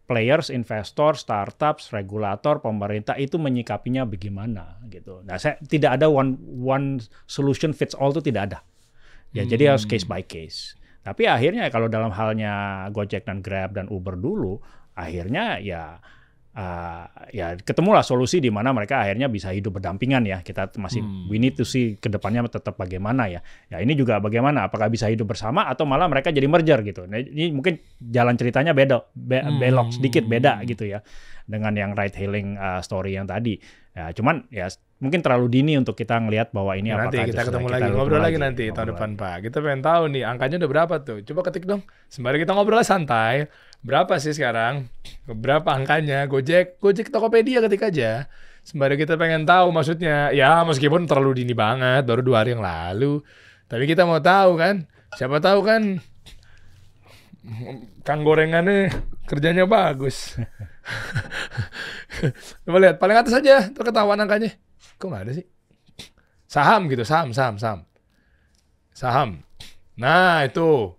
[0.05, 5.20] players, investor, startups, regulator, pemerintah itu menyikapinya bagaimana gitu.
[5.20, 6.96] Nah, saya tidak ada one one
[7.28, 8.59] solution fits all itu tidak ada.
[9.36, 10.78] Ya, jadi harus case by case.
[11.09, 14.61] Tapi akhirnya kalau dalam halnya Gojek dan Grab dan Uber dulu,
[14.92, 15.96] akhirnya ya
[16.52, 20.38] uh, ya ketemulah solusi di mana mereka akhirnya bisa hidup berdampingan ya.
[20.44, 21.30] Kita masih Hmm.
[21.30, 23.40] we need to see ke depannya tetap bagaimana ya.
[23.70, 27.09] Ya ini juga bagaimana apakah bisa hidup bersama atau malah mereka jadi merger gitu.
[27.09, 29.59] Nah, ini mungkin jalan ceritanya beda be- Hmm.
[29.62, 31.00] belok sedikit beda gitu ya
[31.48, 33.56] dengan yang ride hailing uh, story yang tadi.
[33.96, 34.68] Ya cuman ya
[34.99, 38.22] mungkin terlalu dini untuk kita ngelihat bahwa ini Ya, nanti kita ketemu lagi, kita ngobrol
[38.22, 39.36] lagi nanti tahun ngobrol depan Pak.
[39.46, 41.18] Kita pengen tahu nih angkanya udah berapa tuh.
[41.22, 41.82] Coba ketik dong.
[42.11, 43.46] Sembari kita ngobrol santai.
[43.78, 44.90] Berapa sih sekarang?
[45.30, 46.26] Berapa angkanya?
[46.26, 48.26] Gojek, Gojek Tokopedia ketik aja.
[48.66, 50.34] Sembari kita pengen tahu maksudnya.
[50.34, 53.22] Ya meskipun terlalu dini banget, baru dua hari yang lalu.
[53.70, 54.82] Tapi kita mau tahu kan.
[55.14, 56.03] Siapa tahu kan
[58.05, 58.92] Kang gorengannya
[59.24, 60.36] kerjanya bagus.
[62.64, 64.53] Coba lihat paling atas aja tuh ketahuan angkanya.
[64.99, 65.46] Kok nggak ada sih?
[66.49, 67.80] Saham gitu, saham, saham, saham.
[68.90, 69.46] Saham.
[69.94, 70.94] Nah, itu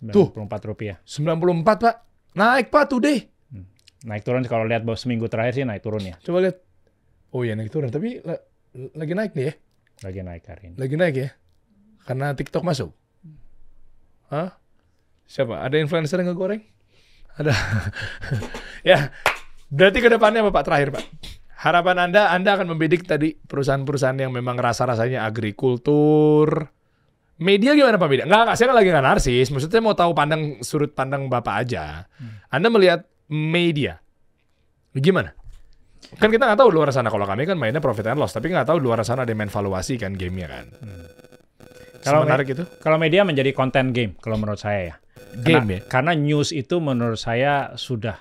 [0.00, 0.96] 94 rupiah.
[1.04, 1.96] 94, Pak.
[2.32, 3.20] Naik, Pak, tuh deh.
[4.02, 6.18] Naik turun kalau lihat bahwa seminggu terakhir sih naik turun ya.
[6.18, 6.58] Coba lihat.
[7.30, 7.92] Oh iya, naik turun.
[7.92, 8.42] Tapi la-
[8.98, 9.54] lagi naik nih ya.
[10.02, 10.76] Lagi naik hari ini.
[10.80, 11.28] Lagi naik ya.
[12.02, 12.90] Karena TikTok masuk.
[14.32, 14.58] Hah?
[15.28, 15.62] Siapa?
[15.62, 16.64] Ada influencer yang ngegoreng?
[17.38, 17.52] Ada.
[18.90, 19.12] ya.
[19.70, 21.04] Berarti ke depannya apa Pak terakhir, Pak?
[21.62, 26.66] Harapan Anda, Anda akan membidik tadi perusahaan-perusahaan yang memang rasa-rasanya agrikultur.
[27.38, 28.26] Media gimana Pak Bida?
[28.26, 29.46] Enggak, enggak, saya kan lagi nggak narsis.
[29.54, 32.10] Maksudnya mau tahu pandang sudut pandang Bapak aja.
[32.50, 34.02] Anda melihat media.
[34.90, 35.38] Gimana?
[36.18, 37.14] Kan kita nggak tahu luar sana.
[37.14, 38.34] Kalau kami kan mainnya profit and loss.
[38.34, 40.66] Tapi nggak tahu luar sana ada main valuasi kan gamenya kan.
[42.02, 42.66] Kalau Semenarik itu?
[42.82, 44.94] Kalau media menjadi content game kalau menurut saya ya.
[45.38, 45.80] Game karena, ya?
[45.86, 48.18] Karena news itu menurut saya sudah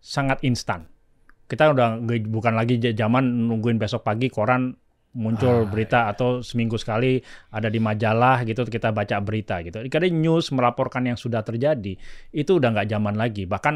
[0.00, 0.88] sangat instan.
[1.46, 4.72] Kita udah bukan lagi zaman nungguin besok pagi koran
[5.12, 7.20] muncul Ah, berita atau seminggu sekali
[7.52, 9.84] ada di majalah gitu kita baca berita gitu.
[9.92, 11.92] Kadang news melaporkan yang sudah terjadi
[12.32, 13.44] itu udah nggak zaman lagi.
[13.44, 13.74] Bahkan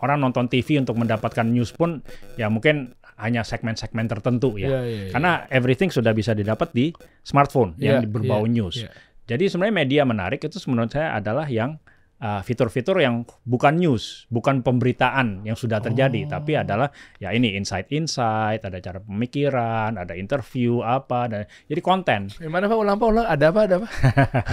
[0.00, 2.00] orang nonton TV untuk mendapatkan news pun
[2.40, 4.66] ya mungkin hanya segmen-segmen tertentu ya.
[4.66, 5.12] Iya, iya, iya.
[5.12, 6.88] Karena everything sudah bisa didapat di
[7.20, 8.76] smartphone yang Iya, berbau iya, news.
[8.80, 8.90] iya.
[9.28, 11.76] Jadi sebenarnya media menarik itu menurut saya adalah yang
[12.22, 16.38] uh, fitur-fitur yang bukan news, bukan pemberitaan yang sudah terjadi, Oh.
[16.38, 22.30] tapi adalah ya ini insight-insight, ada cara pemikiran, ada interview apa, dan jadi konten.
[22.30, 22.78] Gimana Pak?
[22.78, 23.26] Ulang Pak, ulang.
[23.26, 23.60] Ada apa?
[23.66, 23.88] Ada apa?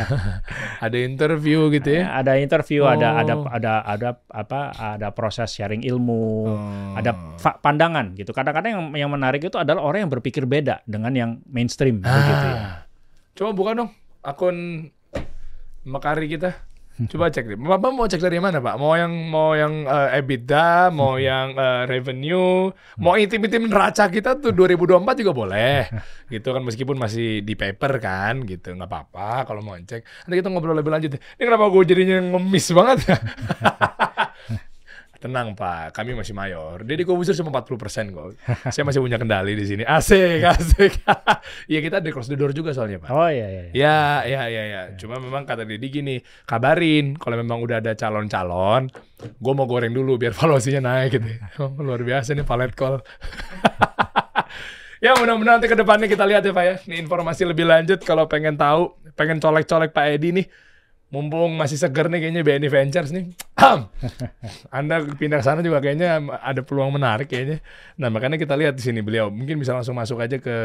[0.90, 2.18] ada interview gitu ya?
[2.18, 3.46] Ada interview, ada ada Oh.
[3.46, 4.62] ada ada apa?
[4.74, 6.98] Ada proses sharing ilmu, Oh.
[6.98, 7.14] ada
[7.62, 8.34] pandangan gitu.
[8.34, 12.58] Kadang-kadang yang yang menarik itu adalah orang yang berpikir beda dengan yang mainstream begitu ya.
[12.58, 12.76] Ah.
[13.38, 13.90] Coba buka dong
[14.20, 14.90] akun
[15.88, 16.69] Makari kita.
[17.08, 17.56] Coba cek deh.
[17.56, 18.76] Bapak mau cek dari mana, Pak?
[18.76, 22.68] Mau yang mau yang eh, EBITDA, mau yang eh, revenue,
[23.00, 25.88] mau intim-intim neraca kita tuh 2024 juga boleh.
[26.34, 28.76] Gitu kan meskipun masih di paper kan gitu.
[28.76, 30.04] nggak apa-apa kalau mau cek.
[30.28, 31.18] Nanti kita ngobrol lebih lanjut.
[31.18, 33.18] Ini kenapa gue jadinya ngemis banget ya?
[35.20, 36.80] Tenang Pak, kami masih mayor.
[36.88, 38.40] Deddy Kobuser cuma 40% kok.
[38.74, 39.84] Saya masih punya kendali di sini.
[39.84, 40.94] Asik, asik.
[41.72, 43.12] Iya kita di cross the door juga soalnya Pak.
[43.12, 43.62] Oh iya iya.
[43.76, 43.76] iya.
[43.76, 44.82] Ya, ya, ya, ya.
[44.96, 46.16] Cuma memang kata Deddy gini,
[46.48, 48.88] kabarin kalau memang udah ada calon-calon,
[49.20, 51.28] gue mau goreng dulu biar valuasinya naik gitu.
[51.60, 53.04] Oh, luar biasa nih palet call.
[55.04, 56.76] ya mudah-mudahan nanti ke depannya kita lihat ya Pak ya.
[56.88, 60.48] Ini informasi lebih lanjut kalau pengen tahu, pengen colek-colek Pak Edi nih.
[61.10, 63.34] Mumpung masih seger nih kayaknya BNI Ventures nih.
[64.78, 67.66] Anda pindah ke sana juga kayaknya ada peluang menarik kayaknya.
[67.98, 69.34] Nah makanya kita lihat di sini beliau.
[69.34, 70.56] Mungkin bisa langsung masuk aja ke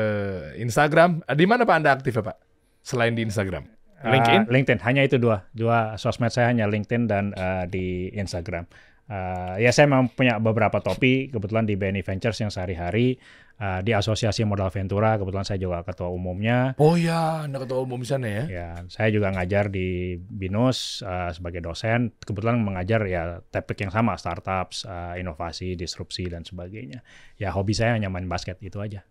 [0.60, 1.24] Instagram.
[1.24, 2.36] Ah, Di mana Pak Anda aktif ya Pak?
[2.84, 3.64] Selain di Instagram.
[4.04, 4.42] LinkedIn?
[4.44, 8.68] Uh, LinkedIn hanya itu dua dua sosmed saya hanya LinkedIn dan uh, di Instagram.
[9.04, 13.20] Uh, ya saya memang punya beberapa topi kebetulan di BNI Ventures yang sehari-hari
[13.60, 16.72] uh, di Asosiasi Modal Ventura kebetulan saya juga ketua umumnya.
[16.80, 18.44] Oh ya, anda ketua umum di sana ya?
[18.48, 22.16] Ya, saya juga ngajar di Binus uh, sebagai dosen.
[22.16, 27.04] Kebetulan mengajar ya topik yang sama, startups, uh, inovasi, disrupsi dan sebagainya.
[27.36, 29.04] Ya hobi saya hanya main basket itu aja.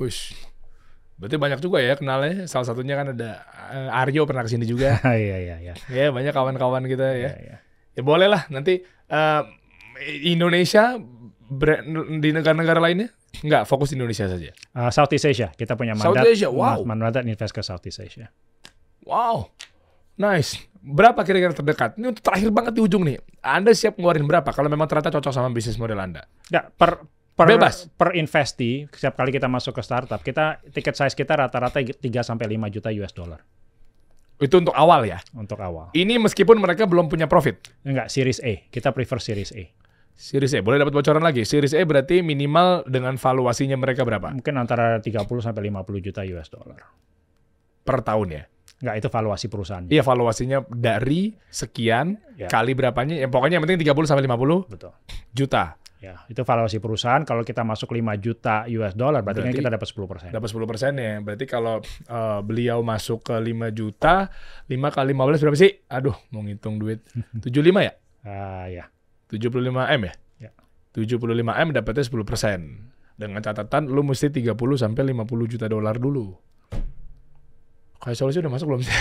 [0.00, 0.32] Push.
[1.14, 2.48] Berarti banyak juga ya kenalnya.
[2.50, 4.98] Salah satunya kan ada uh, Aryo pernah ke sini juga.
[5.14, 5.74] Iya iya iya.
[5.86, 7.30] ya banyak kawan-kawan kita ya.
[7.30, 7.56] Iya, iya.
[7.94, 9.42] Ya boleh lah nanti uh,
[10.26, 10.98] Indonesia
[11.46, 11.86] bre-
[12.18, 13.08] di negara-negara lainnya
[13.42, 14.50] nggak fokus di Indonesia saja.
[14.74, 16.22] Uh, Southeast Asia kita punya mandat.
[16.22, 16.82] Southeast Asia, wow.
[16.82, 18.30] Mandat invest ke Southeast Asia.
[19.04, 19.52] Wow,
[20.18, 20.58] nice.
[20.84, 21.96] Berapa kira-kira terdekat?
[21.96, 23.16] Ini untuk terakhir banget di ujung nih.
[23.40, 26.28] Anda siap ngeluarin berapa kalau memang ternyata cocok sama bisnis model Anda?
[26.52, 27.90] Ya, per per Bebas.
[27.98, 32.46] per investee setiap kali kita masuk ke startup kita tiket size kita rata-rata 3 sampai
[32.46, 33.42] 5 juta US dollar
[34.42, 35.18] Itu untuk awal ya.
[35.32, 35.94] untuk awal.
[35.94, 37.70] Ini meskipun mereka belum punya profit.
[37.86, 38.66] Enggak, series A.
[38.66, 39.64] Kita prefer series A.
[40.14, 41.42] Series A, boleh dapat bocoran lagi.
[41.42, 44.30] Series A berarti minimal dengan valuasinya mereka berapa?
[44.30, 46.78] Mungkin antara 30 sampai 50 juta US dollar.
[47.82, 48.42] Per tahun ya?
[48.82, 49.84] Enggak, itu valuasi perusahaan.
[49.86, 52.50] Iya valuasinya dari sekian Ya.
[52.50, 53.14] kali berapanya.
[53.14, 54.92] Ya, pokoknya yang penting 30 sampai 50 Betul.
[55.30, 55.78] juta.
[56.04, 57.24] Ya, itu valuasi perusahaan.
[57.24, 60.28] Kalau kita masuk 5 juta US dollar, berarti, kan Berarti- kita dapat 10%.
[60.36, 61.16] Dapat 10 persen ya.
[61.24, 64.28] Berarti kalau eh, beliau masuk ke 5 juta,
[64.68, 65.72] 5 kali 15 berapa sih?
[65.88, 67.00] Aduh, mau ngitung duit.
[67.40, 67.96] 75 ya?
[68.20, 68.84] Ah, ya.
[69.32, 70.14] 75 M ya?
[70.44, 70.50] Ya.
[70.92, 71.24] 75
[71.56, 72.60] M dapatnya 10 persen.
[73.16, 76.36] Dengan catatan lu mesti 30 sampai 50 juta dolar dulu.
[78.04, 78.92] Kayak solusi udah masuk belum sih?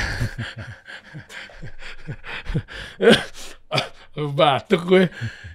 [4.38, 5.04] Batuk gue.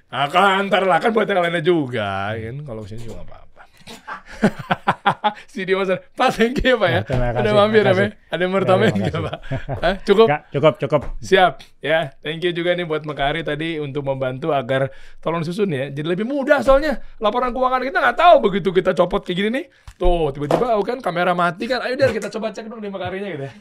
[0.09, 2.56] Nah, kalau antar lah kan buat yang lainnya juga, kan?
[2.64, 3.62] Kalau ke sini juga nggak apa-apa.
[5.52, 6.96] si Dio Mas, Pak, thank you ya, Pak ya.
[6.96, 7.92] Ya, terima Ada kasih, mampir ya.
[7.92, 8.09] Pak?
[8.28, 9.20] Ada mertamen kasih.
[9.20, 9.38] Pak?
[9.84, 9.94] Hah?
[10.04, 10.26] Cukup?
[10.52, 11.02] Cukup, cukup.
[11.20, 11.52] Siap
[11.84, 12.12] ya.
[12.24, 15.92] Thank you juga nih buat Mekari tadi untuk membantu agar tolong susun ya.
[15.92, 19.64] Jadi lebih mudah soalnya laporan keuangan kita nggak tahu begitu kita copot kayak gini nih.
[19.96, 21.84] Tuh tiba-tiba oh kan kamera mati kan.
[21.84, 23.52] Ayo deh kita coba cek dong di Mekarinya gitu ya.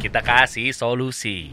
[0.00, 1.52] Kita kasih solusi.